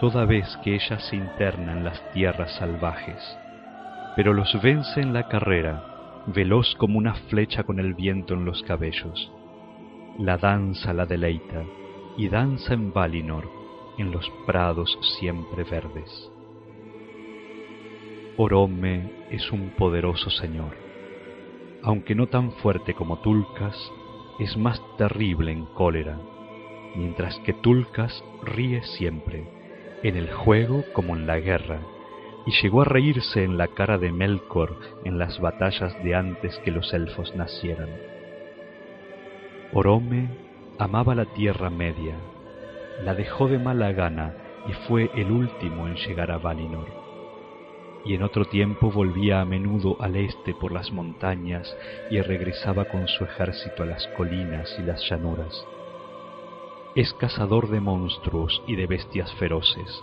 toda 0.00 0.24
vez 0.24 0.56
que 0.64 0.74
ella 0.74 0.98
se 0.98 1.16
interna 1.16 1.72
en 1.72 1.84
las 1.84 2.00
tierras 2.12 2.52
salvajes. 2.56 3.38
Pero 4.16 4.32
los 4.32 4.60
vence 4.60 5.00
en 5.00 5.12
la 5.12 5.28
carrera, 5.28 6.24
veloz 6.26 6.74
como 6.76 6.98
una 6.98 7.14
flecha 7.14 7.62
con 7.62 7.78
el 7.78 7.94
viento 7.94 8.34
en 8.34 8.44
los 8.44 8.62
cabellos. 8.62 9.30
La 10.18 10.36
danza 10.36 10.92
la 10.92 11.06
deleita, 11.06 11.62
y 12.16 12.28
danza 12.28 12.74
en 12.74 12.92
Valinor, 12.92 13.48
en 13.98 14.10
los 14.10 14.28
prados 14.46 14.98
siempre 15.18 15.64
verdes. 15.64 16.30
Orome 18.36 19.10
es 19.30 19.52
un 19.52 19.70
poderoso 19.70 20.30
señor 20.30 20.89
aunque 21.82 22.14
no 22.14 22.26
tan 22.26 22.52
fuerte 22.52 22.94
como 22.94 23.18
Tulcas, 23.20 23.76
es 24.38 24.56
más 24.56 24.80
terrible 24.96 25.52
en 25.52 25.66
cólera, 25.66 26.18
mientras 26.94 27.38
que 27.40 27.52
Tulcas 27.52 28.24
ríe 28.42 28.82
siempre, 28.82 29.44
en 30.02 30.16
el 30.16 30.32
juego 30.32 30.84
como 30.92 31.16
en 31.16 31.26
la 31.26 31.38
guerra, 31.38 31.80
y 32.46 32.52
llegó 32.62 32.82
a 32.82 32.86
reírse 32.86 33.44
en 33.44 33.58
la 33.58 33.68
cara 33.68 33.98
de 33.98 34.12
Melkor 34.12 34.78
en 35.04 35.18
las 35.18 35.40
batallas 35.40 36.02
de 36.02 36.14
antes 36.14 36.58
que 36.64 36.70
los 36.70 36.92
elfos 36.94 37.34
nacieran. 37.34 37.90
Orome 39.72 40.28
amaba 40.78 41.14
la 41.14 41.26
Tierra 41.26 41.70
Media, 41.70 42.16
la 43.04 43.14
dejó 43.14 43.48
de 43.48 43.58
mala 43.58 43.92
gana 43.92 44.34
y 44.66 44.72
fue 44.86 45.10
el 45.14 45.30
último 45.30 45.86
en 45.86 45.96
llegar 45.96 46.30
a 46.30 46.38
Valinor 46.38 46.99
y 48.04 48.14
en 48.14 48.22
otro 48.22 48.44
tiempo 48.44 48.90
volvía 48.90 49.40
a 49.40 49.44
menudo 49.44 49.96
al 50.00 50.16
este 50.16 50.54
por 50.54 50.72
las 50.72 50.90
montañas 50.92 51.76
y 52.10 52.20
regresaba 52.20 52.86
con 52.86 53.06
su 53.08 53.24
ejército 53.24 53.82
a 53.82 53.86
las 53.86 54.06
colinas 54.16 54.74
y 54.78 54.82
las 54.82 55.08
llanuras. 55.08 55.66
Es 56.94 57.12
cazador 57.14 57.68
de 57.68 57.80
monstruos 57.80 58.62
y 58.66 58.76
de 58.76 58.86
bestias 58.86 59.32
feroces, 59.34 60.02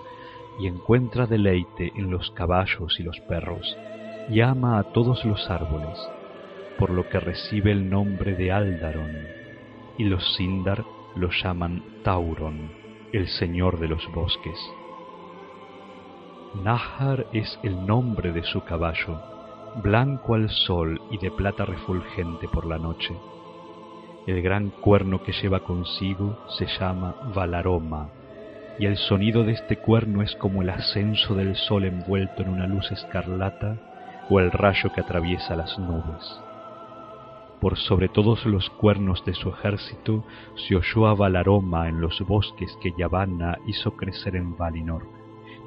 y 0.60 0.68
encuentra 0.68 1.28
deleite 1.28 1.92
en 1.96 2.10
los 2.10 2.32
caballos 2.32 3.00
y 3.00 3.04
los 3.04 3.20
perros, 3.22 3.78
y 4.30 4.42
ama 4.42 4.80
a 4.80 4.84
todos 4.94 5.24
los 5.26 5.50
árboles, 5.50 5.98
por 6.78 6.90
lo 6.90 7.10
que 7.10 7.20
recibe 7.20 7.72
el 7.72 7.90
nombre 7.90 8.36
de 8.36 8.52
Aldaron, 8.52 9.12
y 9.98 10.06
los 10.06 10.36
Sindar 10.36 10.86
lo 11.16 11.30
llaman 11.32 11.84
Tauron, 12.04 12.72
el 13.12 13.28
señor 13.28 13.80
de 13.80 13.88
los 13.88 14.06
bosques. 14.14 14.58
Nahar 16.56 17.28
es 17.34 17.60
el 17.62 17.86
nombre 17.86 18.32
de 18.32 18.42
su 18.44 18.64
caballo, 18.64 19.22
blanco 19.84 20.34
al 20.34 20.50
sol 20.50 21.02
y 21.12 21.18
de 21.18 21.30
plata 21.30 21.66
refulgente 21.66 22.48
por 22.48 22.66
la 22.66 22.78
noche. 22.78 23.16
El 24.26 24.42
gran 24.42 24.70
cuerno 24.70 25.22
que 25.24 25.34
lleva 25.34 25.60
consigo 25.60 26.38
se 26.58 26.66
llama 26.66 27.16
Valaroma, 27.36 28.10
y 28.80 28.86
el 28.86 28.96
sonido 28.96 29.44
de 29.44 29.52
este 29.52 29.78
cuerno 29.78 30.22
es 30.24 30.36
como 30.38 30.62
el 30.62 30.70
ascenso 30.70 31.36
del 31.36 31.56
sol 31.56 31.84
envuelto 31.84 32.44
en 32.44 32.50
una 32.50 32.66
luz 32.66 32.92
escarlata 32.92 33.78
o 34.30 34.40
el 34.40 34.52
rayo 34.52 34.92
que 34.94 35.02
atraviesa 35.02 35.56
las 35.56 35.78
nubes. 35.78 36.42
Por 37.60 37.78
sobre 37.78 38.08
todos 38.08 38.46
los 38.46 38.70
cuernos 38.70 39.24
de 39.26 39.34
su 39.34 39.50
ejército 39.50 40.24
se 40.56 40.76
oyó 40.76 41.08
a 41.08 41.14
Valaroma 41.14 41.90
en 41.90 42.00
los 42.00 42.22
bosques 42.22 42.76
que 42.82 42.94
Yavanna 42.98 43.58
hizo 43.68 43.98
crecer 43.98 44.36
en 44.36 44.58
Valinor 44.58 45.17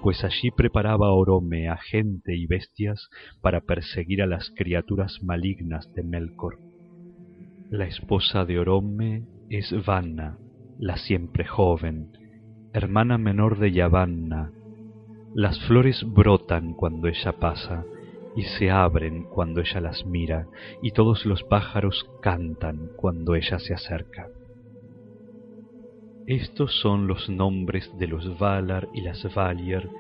pues 0.02 0.24
allí 0.24 0.50
preparaba 0.50 1.12
Orome 1.12 1.68
a 1.68 1.76
gente 1.76 2.36
y 2.36 2.46
bestias 2.46 3.08
para 3.40 3.60
perseguir 3.60 4.22
a 4.22 4.26
las 4.26 4.50
criaturas 4.50 5.22
malignas 5.22 5.92
de 5.94 6.02
Melkor. 6.02 6.58
La 7.70 7.86
esposa 7.86 8.44
de 8.44 8.58
Orome 8.58 9.24
es 9.48 9.72
Vanna, 9.86 10.38
la 10.78 10.96
siempre 10.96 11.44
joven, 11.44 12.12
hermana 12.72 13.18
menor 13.18 13.58
de 13.58 13.72
Yavanna. 13.72 14.52
Las 15.34 15.60
flores 15.66 16.02
brotan 16.04 16.74
cuando 16.74 17.08
ella 17.08 17.32
pasa, 17.32 17.84
y 18.36 18.42
se 18.42 18.70
abren 18.70 19.24
cuando 19.24 19.60
ella 19.60 19.80
las 19.80 20.06
mira, 20.06 20.46
y 20.82 20.92
todos 20.92 21.26
los 21.26 21.42
pájaros 21.44 22.08
cantan 22.22 22.90
cuando 22.96 23.34
ella 23.34 23.58
se 23.58 23.74
acerca. 23.74 24.28
Estos 26.30 26.72
son 26.80 27.08
los 27.08 27.28
nombres 27.28 27.90
de 27.98 28.06
los 28.06 28.38
Valar 28.38 28.88
y 28.94 29.00
las 29.00 29.26
Valier, 29.34 29.90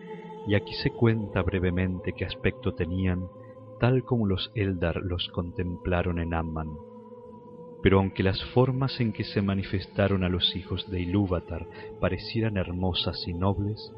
y 0.46 0.54
aquí 0.54 0.74
se 0.74 0.92
cuenta 0.92 1.42
brevemente 1.42 2.12
qué 2.12 2.24
aspecto 2.24 2.72
tenían, 2.72 3.26
tal 3.80 4.04
como 4.04 4.28
los 4.28 4.52
Eldar 4.54 5.02
los 5.02 5.26
contemplaron 5.30 6.20
en 6.20 6.32
Amman. 6.32 6.68
Pero 7.82 7.98
aunque 7.98 8.22
las 8.22 8.40
formas 8.54 9.00
en 9.00 9.12
que 9.12 9.24
se 9.24 9.42
manifestaron 9.42 10.22
a 10.22 10.28
los 10.28 10.54
hijos 10.54 10.88
de 10.88 11.00
Ilúvatar 11.00 11.66
parecieran 11.98 12.58
hermosas 12.58 13.26
y 13.26 13.34
nobles, 13.34 13.92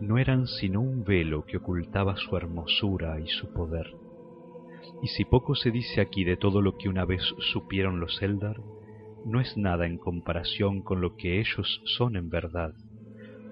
no 0.00 0.18
eran 0.18 0.48
sino 0.48 0.80
un 0.80 1.04
velo 1.04 1.44
que 1.46 1.58
ocultaba 1.58 2.16
su 2.16 2.36
hermosura 2.36 3.20
y 3.20 3.28
su 3.28 3.52
poder. 3.52 3.94
Y 5.02 5.06
si 5.06 5.24
poco 5.24 5.54
se 5.54 5.70
dice 5.70 6.00
aquí 6.00 6.24
de 6.24 6.36
todo 6.36 6.62
lo 6.62 6.76
que 6.76 6.88
una 6.88 7.04
vez 7.04 7.22
supieron 7.52 8.00
los 8.00 8.20
Eldar, 8.22 8.60
no 9.24 9.40
es 9.40 9.56
nada 9.56 9.86
en 9.86 9.98
comparación 9.98 10.82
con 10.82 11.00
lo 11.00 11.16
que 11.16 11.40
ellos 11.40 11.80
son 11.84 12.16
en 12.16 12.30
verdad, 12.30 12.74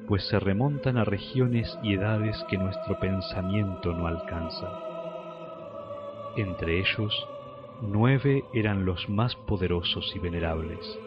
pues 0.07 0.27
se 0.29 0.41
remontan 0.41 0.97
a 0.97 1.05
regiones 1.05 1.79
y 1.83 1.95
edades 1.95 2.43
que 2.49 2.57
nuestro 2.57 2.99
pensamiento 2.99 3.93
no 3.93 4.07
alcanza. 4.07 4.73
Entre 6.37 6.79
ellos, 6.79 7.29
nueve 7.83 8.45
eran 8.55 8.85
los 8.85 9.09
más 9.09 9.37
poderosos 9.47 10.11
y 10.15 10.19
venerables, 10.19 10.99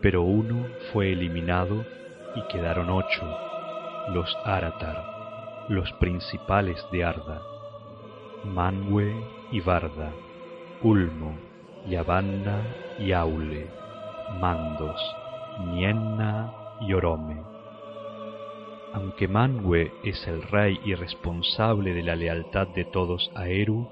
pero 0.00 0.22
uno 0.22 0.66
fue 0.92 1.12
eliminado 1.12 1.86
y 2.34 2.42
quedaron 2.52 2.90
ocho, 2.90 3.38
los 4.12 4.36
Aratar, 4.44 5.66
los 5.68 5.92
principales 5.94 6.84
de 6.90 7.04
Arda, 7.04 7.40
Manwe 8.44 9.14
y 9.52 9.60
Varda, 9.60 10.12
Ulmo, 10.82 11.38
Yavanna 11.86 12.62
y 12.98 13.12
Aule, 13.12 13.83
Mandos, 14.40 15.00
Nienna 15.66 16.52
y 16.80 16.92
Orome. 16.92 17.42
Aunque 18.92 19.26
Manwe 19.26 19.92
es 20.04 20.26
el 20.26 20.42
rey 20.42 20.80
y 20.84 20.94
responsable 20.94 21.94
de 21.94 22.02
la 22.02 22.14
lealtad 22.14 22.68
de 22.68 22.84
todos 22.84 23.30
a 23.34 23.48
Eru, 23.48 23.88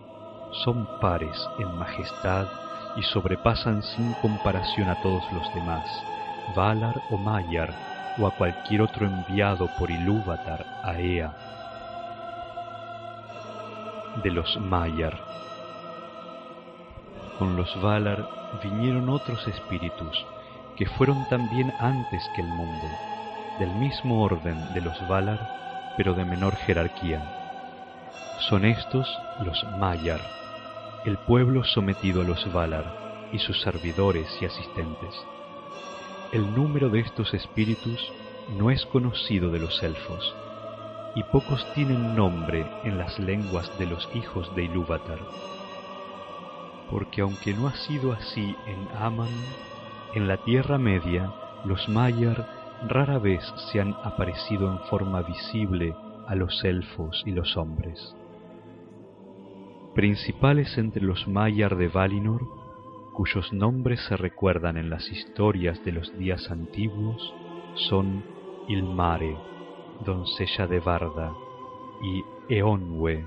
son 0.65 0.87
pares 1.01 1.49
en 1.59 1.77
majestad 1.79 2.47
y 2.97 3.03
sobrepasan 3.03 3.83
sin 3.83 4.13
comparación 4.15 4.89
a 4.89 5.01
todos 5.03 5.25
los 5.33 5.55
demás, 5.55 5.85
Valar 6.55 6.95
o 7.11 7.17
Mayar, 7.17 7.73
o 8.19 8.27
a 8.27 8.31
cualquier 8.33 8.83
otro 8.83 9.07
enviado 9.07 9.69
por 9.79 9.91
Ilúvatar 9.91 10.65
a 10.83 10.99
Ea. 10.99 11.35
De 14.23 14.31
los 14.31 14.57
Mayar. 14.61 15.19
Con 17.43 17.57
los 17.57 17.83
Valar 17.83 18.29
vinieron 18.63 19.09
otros 19.09 19.49
espíritus, 19.49 20.25
que 20.77 20.87
fueron 20.87 21.29
también 21.29 21.75
antes 21.81 22.23
que 22.37 22.41
el 22.41 22.47
mundo, 22.47 22.87
del 23.59 23.75
mismo 23.75 24.23
orden 24.23 24.73
de 24.75 24.81
los 24.81 24.97
Valar, 25.09 25.93
pero 25.97 26.15
de 26.15 26.25
menor 26.25 26.55
jerarquía. 26.55 27.21
Son 28.49 28.65
estos 28.65 29.09
los 29.45 29.61
Mayar, 29.77 30.21
el 31.05 31.19
pueblo 31.19 31.65
sometido 31.65 32.21
a 32.23 32.25
los 32.25 32.53
Valar 32.53 32.85
y 33.33 33.41
sus 33.41 33.61
servidores 33.61 34.29
y 34.41 34.45
asistentes. 34.45 35.13
El 36.31 36.55
número 36.55 36.91
de 36.91 37.01
estos 37.01 37.35
espíritus 37.35 38.13
no 38.57 38.71
es 38.71 38.87
conocido 38.87 39.51
de 39.51 39.59
los 39.59 39.83
elfos, 39.83 40.33
y 41.17 41.25
pocos 41.25 41.67
tienen 41.75 42.15
nombre 42.15 42.65
en 42.85 42.99
las 42.99 43.19
lenguas 43.19 43.69
de 43.81 43.87
los 43.87 44.09
hijos 44.15 44.55
de 44.55 44.63
Ilúvatar. 44.63 45.19
Porque 46.93 47.23
aunque 47.23 47.55
no 47.55 47.67
ha 47.67 47.75
sido 47.75 48.13
así 48.13 48.55
en 48.67 48.87
Aman, 48.95 49.31
en 50.15 50.29
la 50.29 50.37
Tierra 50.37 50.77
Media 50.77 51.33
los 51.65 51.89
Maiar 51.89 52.47
rara 52.87 53.19
vez 53.19 53.43
se 53.71 53.81
han 53.81 53.95
aparecido 54.05 54.71
en 54.71 54.79
forma 54.91 55.23
visible 55.23 55.95
a 56.27 56.35
los 56.35 56.63
elfos 56.65 57.23
y 57.25 57.31
los 57.31 57.57
hombres. 57.57 58.15
Principales 59.95 60.77
entre 60.77 61.03
los 61.03 61.27
Maiar 61.27 61.77
de 61.77 61.89
Valinor, 61.89 62.43
cuyos 63.15 63.53
nombres 63.53 64.01
se 64.09 64.17
recuerdan 64.17 64.77
en 64.77 64.91
las 64.91 65.11
historias 65.11 65.83
de 65.85 65.93
los 65.93 66.17
días 66.19 66.51
antiguos, 66.51 67.35
son 67.75 68.23
Ilmare, 68.69 69.37
doncella 70.05 70.67
de 70.67 70.81
Varda, 70.81 71.33
y 72.03 72.23
Eonwe, 72.55 73.25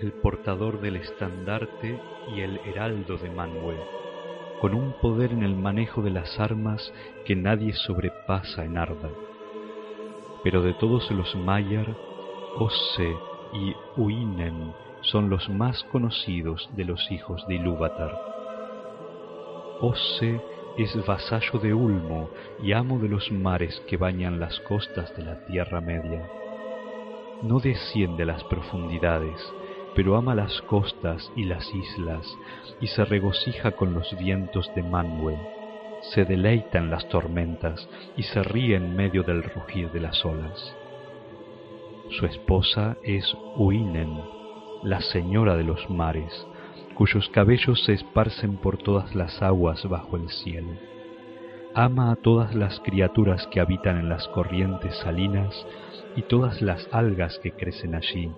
el 0.00 0.12
portador 0.12 0.80
del 0.80 0.96
estandarte 0.96 1.98
y 2.34 2.40
el 2.40 2.58
heraldo 2.66 3.16
de 3.16 3.30
Manwe 3.30 4.04
con 4.64 4.74
un 4.74 4.92
poder 4.92 5.32
en 5.32 5.42
el 5.42 5.54
manejo 5.54 6.00
de 6.00 6.10
las 6.10 6.40
armas 6.40 6.90
que 7.26 7.36
nadie 7.36 7.74
sobrepasa 7.74 8.64
en 8.64 8.78
Arda. 8.78 9.10
Pero 10.42 10.62
de 10.62 10.72
todos 10.72 11.10
los 11.10 11.36
Maiar, 11.36 11.94
Osse 12.56 13.14
y 13.52 13.74
Uinen 14.00 14.72
son 15.02 15.28
los 15.28 15.50
más 15.50 15.84
conocidos 15.92 16.70
de 16.76 16.86
los 16.86 17.10
hijos 17.10 17.46
de 17.46 17.56
Ilúvatar. 17.56 18.18
Osse 19.82 20.40
es 20.78 21.06
vasallo 21.06 21.58
de 21.58 21.74
Ulmo 21.74 22.30
y 22.62 22.72
amo 22.72 22.98
de 22.98 23.08
los 23.08 23.30
mares 23.30 23.82
que 23.86 23.98
bañan 23.98 24.40
las 24.40 24.58
costas 24.60 25.14
de 25.14 25.24
la 25.24 25.44
Tierra 25.44 25.82
Media. 25.82 26.26
No 27.42 27.60
desciende 27.60 28.22
a 28.22 28.26
las 28.26 28.44
profundidades, 28.44 29.52
pero 29.94 30.16
ama 30.16 30.34
las 30.34 30.60
costas 30.62 31.30
y 31.36 31.44
las 31.44 31.72
islas, 31.74 32.26
y 32.80 32.88
se 32.88 33.04
regocija 33.04 33.72
con 33.72 33.94
los 33.94 34.16
vientos 34.18 34.70
de 34.74 34.82
Manwë, 34.82 35.38
se 36.12 36.24
deleita 36.24 36.78
en 36.78 36.90
las 36.90 37.08
tormentas 37.08 37.88
y 38.16 38.22
se 38.24 38.42
ríe 38.42 38.76
en 38.76 38.94
medio 38.94 39.22
del 39.22 39.42
rugir 39.42 39.90
de 39.90 40.00
las 40.00 40.24
olas. 40.24 40.76
Su 42.10 42.26
esposa 42.26 42.96
es 43.02 43.34
Uinen, 43.56 44.20
la 44.82 45.00
señora 45.00 45.56
de 45.56 45.64
los 45.64 45.88
mares, 45.88 46.46
cuyos 46.94 47.28
cabellos 47.30 47.82
se 47.84 47.94
esparcen 47.94 48.56
por 48.58 48.76
todas 48.78 49.14
las 49.14 49.42
aguas 49.42 49.88
bajo 49.88 50.16
el 50.16 50.28
cielo. 50.28 50.72
Ama 51.74 52.12
a 52.12 52.16
todas 52.16 52.54
las 52.54 52.78
criaturas 52.80 53.48
que 53.48 53.60
habitan 53.60 53.98
en 53.98 54.08
las 54.08 54.28
corrientes 54.28 54.94
salinas 54.98 55.66
y 56.14 56.22
todas 56.22 56.62
las 56.62 56.86
algas 56.92 57.38
que 57.40 57.50
crecen 57.50 57.94
allí, 57.94 58.30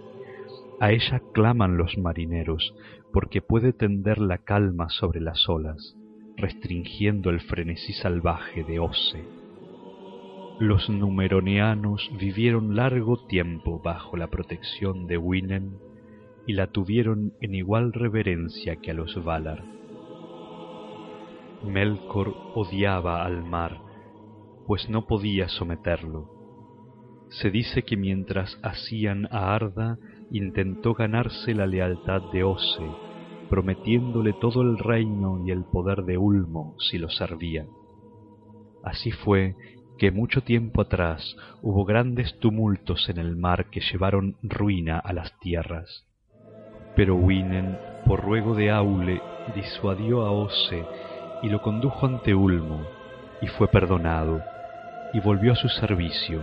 a 0.81 0.93
ella 0.93 1.23
claman 1.33 1.77
los 1.77 1.97
marineros, 1.99 2.75
porque 3.13 3.41
puede 3.41 3.73
tender 3.73 4.19
la 4.19 4.39
calma 4.39 4.89
sobre 4.91 5.21
las 5.21 5.49
olas, 5.49 5.97
restringiendo 6.37 7.31
el 7.31 7.41
frenesí 7.41 7.93
salvaje 7.95 8.63
de 8.65 8.79
Ose. 8.79 9.25
Los 10.59 10.89
numeroneanos 10.89 12.11
vivieron 12.19 12.77
largo 12.77 13.27
tiempo 13.27 13.81
bajo 13.83 14.17
la 14.17 14.29
protección 14.29 15.07
de 15.07 15.19
Winen 15.19 15.79
y 16.47 16.55
la 16.55 16.69
tuvieron 16.69 17.35
en 17.41 17.55
igual 17.55 17.93
reverencia 17.93 18.77
que 18.77 18.93
a 18.93 18.95
los 18.95 19.23
Valar. 19.23 19.65
Melkor 21.65 22.35
odiaba 22.55 23.25
al 23.25 23.45
mar, 23.45 23.81
pues 24.67 24.89
no 24.89 25.07
podía 25.07 25.49
someterlo. 25.49 26.31
Se 27.29 27.51
dice 27.51 27.83
que 27.83 27.97
mientras 27.97 28.59
hacían 28.63 29.27
a 29.27 29.55
Arda 29.55 29.99
intentó 30.31 30.95
ganarse 30.95 31.55
la 31.55 31.67
lealtad 31.67 32.23
de 32.33 32.45
Ose, 32.45 32.87
prometiéndole 33.49 34.33
todo 34.35 34.63
el 34.63 34.79
reino 34.79 35.45
y 35.47 35.51
el 35.51 35.65
poder 35.65 36.05
de 36.05 36.19
Ulmo 36.19 36.75
si 36.79 36.99
lo 36.99 37.09
servía. 37.09 37.67
Así 38.83 39.13
fue 39.13 39.55
que 39.99 40.11
mucho 40.11 40.43
tiempo 40.43 40.83
atrás 40.83 41.37
hubo 41.63 41.85
grandes 41.85 42.39
tumultos 42.39 43.09
en 43.09 43.19
el 43.19 43.37
mar 43.37 43.71
que 43.71 43.81
llevaron 43.81 44.37
ruina 44.43 44.99
a 44.99 45.13
las 45.13 45.39
tierras. 45.41 46.07
Pero 46.95 47.15
Winen, 47.15 47.79
por 48.07 48.23
ruego 48.23 48.55
de 48.55 48.71
Aule, 48.71 49.23
disuadió 49.55 50.23
a 50.23 50.31
Ose 50.31 50.85
y 51.43 51.49
lo 51.49 51.63
condujo 51.63 52.07
ante 52.07 52.35
Ulmo, 52.35 52.83
y 53.43 53.47
fue 53.47 53.69
perdonado, 53.69 54.43
y 55.13 55.21
volvió 55.21 55.53
a 55.53 55.57
su 55.57 55.69
servicio, 55.69 56.41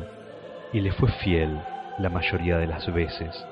y 0.72 0.80
le 0.80 0.92
fue 0.92 1.12
fiel 1.24 1.60
la 2.00 2.10
mayoría 2.10 2.58
de 2.58 2.68
las 2.68 2.92
veces 2.94 3.46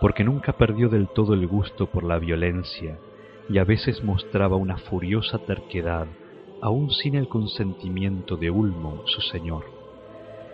porque 0.00 0.24
nunca 0.24 0.54
perdió 0.54 0.88
del 0.88 1.08
todo 1.08 1.34
el 1.34 1.46
gusto 1.46 1.86
por 1.86 2.04
la 2.04 2.18
violencia 2.18 2.98
y 3.48 3.58
a 3.58 3.64
veces 3.64 4.02
mostraba 4.02 4.56
una 4.56 4.78
furiosa 4.78 5.38
terquedad, 5.38 6.06
aun 6.62 6.90
sin 6.90 7.16
el 7.16 7.28
consentimiento 7.28 8.36
de 8.36 8.50
Ulmo, 8.50 9.02
su 9.06 9.20
señor. 9.20 9.64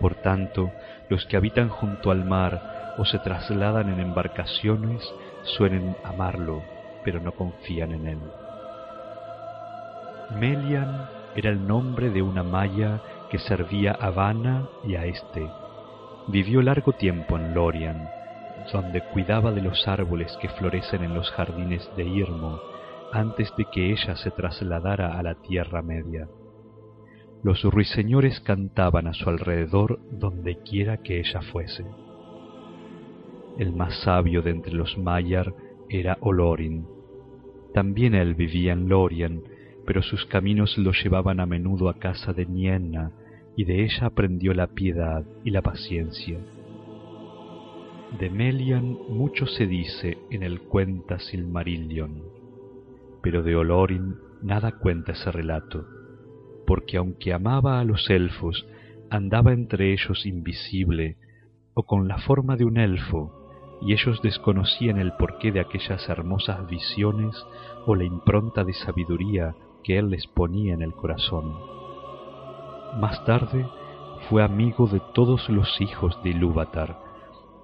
Por 0.01 0.15
tanto, 0.17 0.71
los 1.09 1.25
que 1.27 1.37
habitan 1.37 1.69
junto 1.69 2.11
al 2.11 2.25
mar 2.25 2.95
o 2.99 3.05
se 3.05 3.19
trasladan 3.19 3.93
en 3.93 4.01
embarcaciones 4.01 5.03
suelen 5.43 5.97
amarlo, 6.05 6.63
pero 7.05 7.21
no 7.21 7.33
confían 7.33 7.93
en 7.93 8.09
él. 8.09 8.19
Melian 10.41 11.09
era 11.37 11.51
el 11.51 11.67
nombre 11.67 12.11
de 12.11 12.23
una 12.23 12.43
maya 12.43 13.01
que 13.31 13.39
servía 13.39 13.93
a 13.93 14.11
Vana 14.11 14.67
y 14.85 14.97
a 14.97 15.05
este. 15.05 15.47
Vivió 16.29 16.63
largo 16.63 16.93
tiempo 16.93 17.37
en 17.37 17.55
Lorian, 17.55 18.09
donde 18.73 19.01
cuidaba 19.13 19.53
de 19.53 19.63
los 19.63 19.87
árboles 19.87 20.37
que 20.41 20.49
florecen 20.49 21.05
en 21.05 21.15
los 21.15 21.31
jardines 21.33 21.89
de 21.97 22.05
Irmo 22.05 22.61
antes 23.13 23.53
de 23.57 23.65
que 23.73 23.93
ella 23.93 24.17
se 24.17 24.31
trasladara 24.31 25.19
a 25.19 25.23
la 25.23 25.35
Tierra 25.37 25.83
Media. 25.83 26.29
Los 27.43 27.63
ruiseñores 27.63 28.41
cantaban 28.41 29.07
a 29.07 29.15
su 29.15 29.29
alrededor 29.29 30.01
donde 30.11 30.59
quiera 30.63 30.99
que 30.99 31.21
ella 31.21 31.41
fuese. 31.53 31.85
El 33.59 33.73
más 33.73 34.03
sabio 34.03 34.43
de 34.43 34.51
entre 34.51 34.73
los 34.73 34.99
Maiar 34.99 35.55
era 35.89 36.19
Olorin. 36.21 36.87
También 37.73 38.15
él 38.15 38.35
vivía 38.35 38.73
en 38.73 38.89
Lorien, 38.89 39.43
pero 39.87 40.03
sus 40.03 40.27
caminos 40.27 40.77
lo 40.77 40.93
llevaban 40.93 41.41
a 41.41 41.47
menudo 41.47 41.89
a 41.89 41.99
casa 41.99 42.33
de 42.33 42.47
Nienna, 42.47 43.13
y 43.57 43.65
de 43.65 43.85
ella 43.85 44.07
aprendió 44.07 44.53
la 44.53 44.67
piedad 44.67 45.25
y 45.45 45.51
la 45.51 45.63
paciencia. 45.63 46.39
De 48.13 48.31
Melian 48.31 48.97
mucho 49.11 49.47
se 49.47 49.67
dice 49.67 50.17
en 50.31 50.43
el 50.43 50.63
cuenta 50.63 51.19
Silmarillion, 51.19 52.23
pero 53.21 53.43
de 53.43 53.57
Olorin 53.57 54.15
nada 54.43 54.79
cuenta 54.79 55.13
ese 55.13 55.33
relato, 55.33 55.85
porque 56.67 56.97
aunque 56.97 57.35
amaba 57.35 57.81
a 57.81 57.85
los 57.85 58.09
elfos, 58.09 58.65
andaba 59.11 59.53
entre 59.53 59.93
ellos 59.93 60.25
invisible 60.25 61.17
o 61.75 61.83
con 61.83 62.07
la 62.07 62.19
forma 62.19 62.57
de 62.57 62.65
un 62.65 62.79
elfo, 62.79 63.79
y 63.83 63.93
ellos 63.93 64.23
desconocían 64.23 64.99
el 64.99 65.13
porqué 65.15 65.53
de 65.53 65.61
aquellas 65.61 66.09
hermosas 66.09 66.67
visiones 66.69 67.37
o 67.87 67.97
la 67.97 68.05
impronta 68.05 68.65
de 68.65 68.73
sabiduría 68.73 69.55
que 69.83 69.99
él 69.99 70.11
les 70.11 70.27
ponía 70.29 70.75
en 70.75 70.81
el 70.81 70.93
corazón. 70.93 71.53
Más 72.99 73.23
tarde 73.27 73.67
fue 74.31 74.43
amigo 74.43 74.87
de 74.87 75.03
todos 75.13 75.51
los 75.51 75.81
hijos 75.81 76.19
de 76.23 76.31
Ilúvatar, 76.31 77.06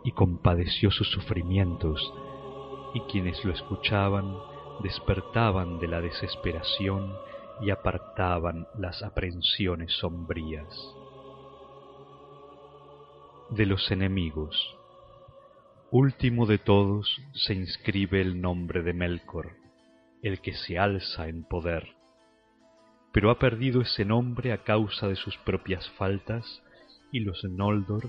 y 0.05 0.13
compadeció 0.13 0.91
sus 0.91 1.09
sufrimientos, 1.11 2.13
y 2.95 3.01
quienes 3.03 3.45
lo 3.45 3.53
escuchaban 3.53 4.37
despertaban 4.83 5.79
de 5.79 5.89
la 5.89 6.01
desesperación 6.01 7.15
y 7.61 7.71
apartaban 7.71 8.67
las 8.79 9.03
aprensiones 9.03 9.93
sombrías. 9.93 10.95
De 13.51 13.67
los 13.67 13.91
enemigos. 13.91 14.77
Último 15.91 16.47
de 16.47 16.59
todos 16.59 17.21
se 17.35 17.55
inscribe 17.55 18.21
el 18.21 18.41
nombre 18.41 18.83
de 18.83 18.95
Melkor, 18.95 19.53
el 20.23 20.41
que 20.41 20.55
se 20.55 20.79
alza 20.79 21.29
en 21.29 21.45
poder. 21.45 21.87
Pero 23.13 23.31
ha 23.31 23.39
perdido 23.39 23.83
ese 23.83 24.07
nombre 24.07 24.53
a 24.53 24.65
causa 24.65 25.07
de 25.07 25.17
sus 25.17 25.37
propias 25.39 25.89
faltas 25.91 26.63
y 27.13 27.21
los 27.21 27.45
Noldor, 27.45 28.09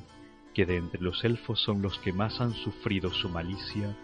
que 0.53 0.65
de 0.65 0.77
entre 0.77 1.01
los 1.01 1.23
elfos 1.23 1.59
son 1.61 1.81
los 1.81 1.99
que 1.99 2.13
más 2.13 2.39
han 2.39 2.53
sufrido 2.53 3.11
su 3.11 3.29
malicia, 3.29 3.95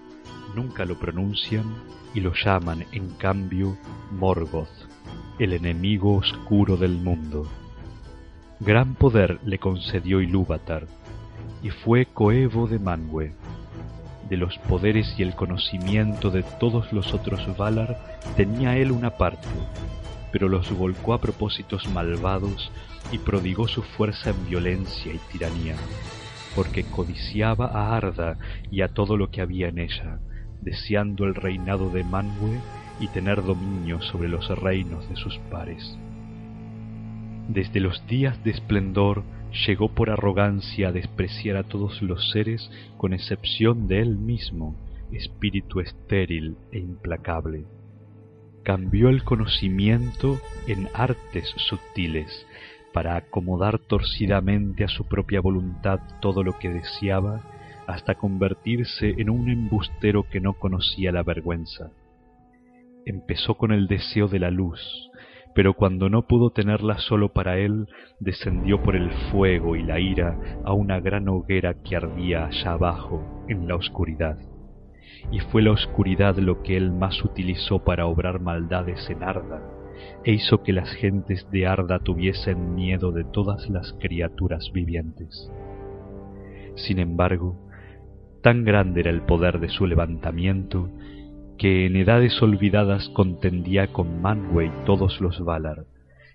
nunca 0.56 0.86
lo 0.86 0.98
pronuncian 1.00 1.64
y 2.14 2.22
lo 2.22 2.34
llaman 2.34 2.86
en 2.92 3.10
cambio 3.12 3.78
Morgoth, 4.12 4.68
el 5.38 5.54
enemigo 5.54 6.16
oscuro 6.16 6.78
del 6.78 6.98
mundo. 6.98 7.48
Gran 8.60 8.96
poder 8.96 9.40
le 9.46 9.60
concedió 9.60 10.22
Ilúvatar, 10.22 10.88
y 11.64 11.70
fue 11.70 12.06
coevo 12.06 12.68
de 12.68 12.80
Manwë. 12.80 13.34
De 14.30 14.38
los 14.38 14.58
poderes 14.60 15.16
y 15.18 15.24
el 15.24 15.36
conocimiento 15.36 16.30
de 16.30 16.44
todos 16.44 16.92
los 16.94 17.14
otros 17.14 17.58
Valar 17.58 18.20
tenía 18.36 18.78
él 18.78 18.92
una 18.92 19.12
parte, 19.12 19.48
pero 20.32 20.48
los 20.48 20.72
volcó 20.78 21.14
a 21.14 21.22
propósitos 21.22 21.88
malvados 21.90 22.72
y 23.12 23.18
prodigó 23.18 23.68
su 23.68 23.82
fuerza 23.82 24.30
en 24.30 24.46
violencia 24.48 25.14
y 25.14 25.18
tiranía, 25.32 25.76
porque 26.54 26.84
codiciaba 26.86 27.68
a 27.68 27.96
Arda 27.96 28.38
y 28.72 28.82
a 28.82 28.90
todo 28.90 29.18
lo 29.18 29.30
que 29.32 29.42
había 29.42 29.70
en 29.70 29.80
ella, 29.80 30.20
deseando 30.62 31.26
el 31.26 31.36
reinado 31.36 31.90
de 31.90 32.04
Manwë 32.04 32.62
y 33.00 33.08
tener 33.08 33.44
dominio 33.44 34.02
sobre 34.02 34.28
los 34.28 34.48
reinos 34.60 35.08
de 35.10 35.16
sus 35.16 35.38
pares. 35.50 35.98
Desde 37.48 37.80
los 37.80 38.06
días 38.08 38.44
de 38.44 38.52
esplendor 38.52 39.24
llegó 39.66 39.90
por 39.90 40.10
arrogancia 40.10 40.90
a 40.90 40.92
despreciar 40.92 41.58
a 41.58 41.64
todos 41.64 42.02
los 42.02 42.32
seres 42.32 42.70
con 42.98 43.14
excepción 43.14 43.88
de 43.88 44.02
él 44.02 44.18
mismo, 44.18 44.76
espíritu 45.12 45.80
estéril 45.80 46.58
e 46.72 46.80
implacable. 46.80 47.66
Cambió 48.64 49.10
el 49.10 49.24
conocimiento 49.24 50.40
en 50.68 50.90
artes 50.94 51.52
sutiles, 51.58 52.46
para 52.94 53.16
acomodar 53.16 53.80
torcidamente 53.80 54.84
a 54.84 54.88
su 54.88 55.08
propia 55.08 55.42
voluntad 55.42 56.00
todo 56.20 56.44
lo 56.44 56.58
que 56.58 56.70
deseaba, 56.70 57.42
hasta 57.88 58.16
convertirse 58.16 59.16
en 59.18 59.30
un 59.30 59.50
embustero 59.50 60.24
que 60.30 60.40
no 60.40 60.54
conocía 60.54 61.12
la 61.12 61.24
vergüenza. 61.24 61.92
Empezó 63.06 63.56
con 63.56 63.72
el 63.72 63.88
deseo 63.88 64.28
de 64.28 64.40
la 64.40 64.52
luz, 64.52 64.80
pero 65.56 65.74
cuando 65.74 66.10
no 66.10 66.28
pudo 66.28 66.52
tenerla 66.52 67.00
solo 67.00 67.34
para 67.34 67.58
él, 67.58 67.88
descendió 68.20 68.82
por 68.84 68.96
el 68.96 69.10
fuego 69.32 69.76
y 69.76 69.84
la 69.84 70.00
ira 70.00 70.38
a 70.64 70.74
una 70.74 71.00
gran 71.00 71.28
hoguera 71.28 71.74
que 71.84 71.96
ardía 71.96 72.46
allá 72.46 72.74
abajo, 72.74 73.46
en 73.48 73.68
la 73.68 73.76
oscuridad. 73.76 74.38
Y 75.32 75.40
fue 75.40 75.64
la 75.64 75.72
oscuridad 75.72 76.38
lo 76.38 76.62
que 76.62 76.78
él 76.78 76.92
más 76.92 77.24
utilizó 77.24 77.84
para 77.84 78.06
obrar 78.06 78.40
maldades 78.40 79.10
en 79.10 79.24
Arda, 79.24 79.62
e 80.24 80.32
hizo 80.34 80.64
que 80.64 80.74
las 80.74 80.90
gentes 80.92 81.50
de 81.52 81.68
Arda 81.68 82.00
tuviesen 82.00 82.76
miedo 82.76 83.12
de 83.12 83.24
todas 83.24 83.70
las 83.70 83.94
criaturas 84.00 84.72
vivientes. 84.74 85.52
Sin 86.76 87.00
embargo, 87.00 87.58
tan 88.42 88.64
grande 88.64 89.02
era 89.02 89.10
el 89.10 89.22
poder 89.22 89.60
de 89.60 89.70
su 89.70 89.86
levantamiento, 89.86 90.90
que 91.58 91.86
en 91.86 91.96
edades 91.98 92.42
olvidadas 92.42 93.10
contendía 93.10 93.92
con 93.92 94.22
Manwë 94.22 94.68
y 94.68 94.86
todos 94.86 95.20
los 95.20 95.44
Valar, 95.44 95.86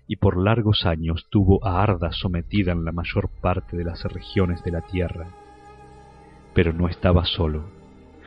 y 0.07 0.17
por 0.17 0.37
largos 0.37 0.85
años 0.85 1.25
tuvo 1.31 1.65
a 1.65 1.81
Arda 1.81 2.11
sometida 2.11 2.71
en 2.73 2.85
la 2.85 2.91
mayor 2.91 3.29
parte 3.41 3.75
de 3.75 3.83
las 3.83 4.03
regiones 4.03 4.63
de 4.63 4.71
la 4.71 4.81
tierra. 4.81 5.27
Pero 6.53 6.73
no 6.73 6.87
estaba 6.87 7.25
solo, 7.25 7.65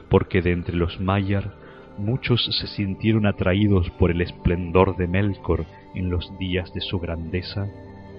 porque 0.08 0.42
de 0.42 0.52
entre 0.52 0.74
los 0.74 1.00
Maiar 1.00 1.67
muchos 1.98 2.44
se 2.44 2.66
sintieron 2.68 3.26
atraídos 3.26 3.90
por 3.98 4.10
el 4.10 4.20
esplendor 4.20 4.96
de 4.96 5.06
Melkor 5.06 5.66
en 5.94 6.10
los 6.10 6.36
días 6.38 6.72
de 6.72 6.80
su 6.80 6.98
grandeza 6.98 7.66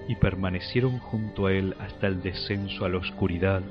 y 0.08 0.16
permanecieron 0.16 0.98
junto 0.98 1.46
a 1.46 1.52
él 1.52 1.74
hasta 1.80 2.06
el 2.06 2.22
descenso 2.22 2.84
a 2.84 2.88
la 2.88 2.98
oscuridad 2.98 3.62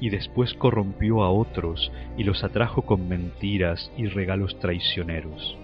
y 0.00 0.10
después 0.10 0.54
corrompió 0.54 1.22
a 1.22 1.30
otros 1.30 1.90
y 2.16 2.24
los 2.24 2.44
atrajo 2.44 2.82
con 2.82 3.08
mentiras 3.08 3.90
y 3.96 4.06
regalos 4.06 4.58
traicioneros. 4.60 5.56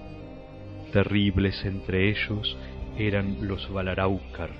Terribles 0.93 1.65
entre 1.65 2.11
ellos 2.11 2.57
eran 2.99 3.49
los 3.49 3.73
Valaraukar, 3.73 4.51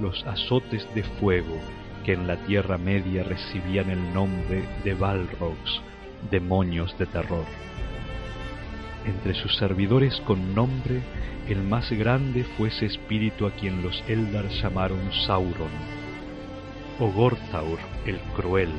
los 0.00 0.26
azotes 0.26 0.86
de 0.94 1.02
fuego 1.02 1.58
que 2.04 2.12
en 2.14 2.26
la 2.26 2.36
Tierra 2.46 2.78
Media 2.78 3.22
recibían 3.22 3.90
el 3.90 4.14
nombre 4.14 4.64
de 4.84 4.94
Balrogs, 4.94 5.82
demonios 6.30 6.96
de 6.98 7.06
terror. 7.06 7.44
Entre 9.04 9.34
sus 9.34 9.56
servidores 9.56 10.20
con 10.26 10.54
nombre, 10.54 11.00
el 11.48 11.62
más 11.62 11.90
grande 11.90 12.44
fue 12.56 12.68
ese 12.68 12.86
espíritu 12.86 13.46
a 13.46 13.50
quien 13.52 13.82
los 13.82 14.04
Eldar 14.08 14.48
llamaron 14.48 15.00
Sauron, 15.26 15.70
o 16.98 17.10
Gorthaur 17.10 17.78
el 18.06 18.18
cruel. 18.36 18.72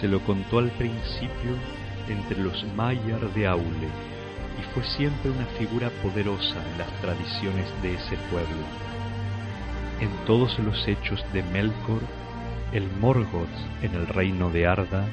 Se 0.00 0.06
lo 0.06 0.20
contó 0.20 0.58
al 0.58 0.70
principio 0.70 1.56
entre 2.08 2.38
los 2.38 2.64
Maiar 2.76 3.20
de 3.34 3.46
Aule, 3.46 3.88
y 4.58 4.62
fue 4.72 4.84
siempre 4.84 5.30
una 5.30 5.46
figura 5.58 5.90
poderosa 6.02 6.56
en 6.72 6.78
las 6.78 6.90
tradiciones 7.00 7.66
de 7.82 7.94
ese 7.94 8.16
pueblo. 8.30 8.64
En 10.00 10.10
todos 10.26 10.58
los 10.60 10.86
hechos 10.86 11.24
de 11.32 11.42
Melkor, 11.42 12.00
el 12.72 12.88
Morgoth 13.00 13.48
en 13.82 13.94
el 13.94 14.06
reino 14.06 14.50
de 14.50 14.66
Arda, 14.66 15.06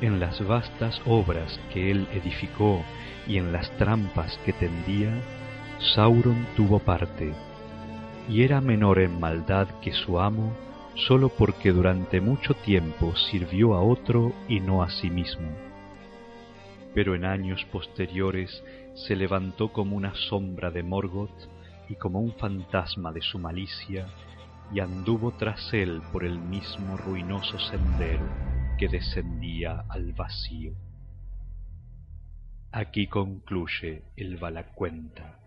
en 0.00 0.18
las 0.18 0.44
vastas 0.46 1.00
obras 1.04 1.60
que 1.72 1.90
él 1.90 2.08
edificó 2.12 2.82
y 3.26 3.36
en 3.36 3.52
las 3.52 3.70
trampas 3.76 4.38
que 4.44 4.52
tendía, 4.52 5.12
Sauron 5.94 6.46
tuvo 6.56 6.78
parte, 6.78 7.32
y 8.28 8.42
era 8.42 8.60
menor 8.60 8.98
en 8.98 9.18
maldad 9.18 9.68
que 9.80 9.92
su 9.92 10.20
amo, 10.20 10.52
sólo 10.94 11.28
porque 11.30 11.72
durante 11.72 12.20
mucho 12.20 12.54
tiempo 12.54 13.14
sirvió 13.16 13.74
a 13.74 13.82
otro 13.82 14.32
y 14.48 14.60
no 14.60 14.82
a 14.82 14.90
sí 14.90 15.10
mismo. 15.10 15.48
Pero 16.94 17.14
en 17.14 17.24
años 17.24 17.64
posteriores 17.72 18.62
se 18.94 19.16
levantó 19.16 19.72
como 19.72 19.96
una 19.96 20.14
sombra 20.14 20.70
de 20.70 20.82
Morgoth 20.82 21.48
y 21.88 21.94
como 21.94 22.20
un 22.20 22.32
fantasma 22.34 23.12
de 23.12 23.22
su 23.22 23.38
malicia, 23.38 24.06
y 24.72 24.80
anduvo 24.80 25.32
tras 25.32 25.72
él 25.72 26.00
por 26.12 26.24
el 26.24 26.38
mismo 26.38 26.96
ruinoso 26.96 27.58
sendero 27.58 28.59
que 28.80 28.88
descendía 28.88 29.84
al 29.90 30.14
vacío. 30.14 30.72
Aquí 32.72 33.08
concluye 33.08 34.04
el 34.16 34.38
Balacuenta. 34.38 35.39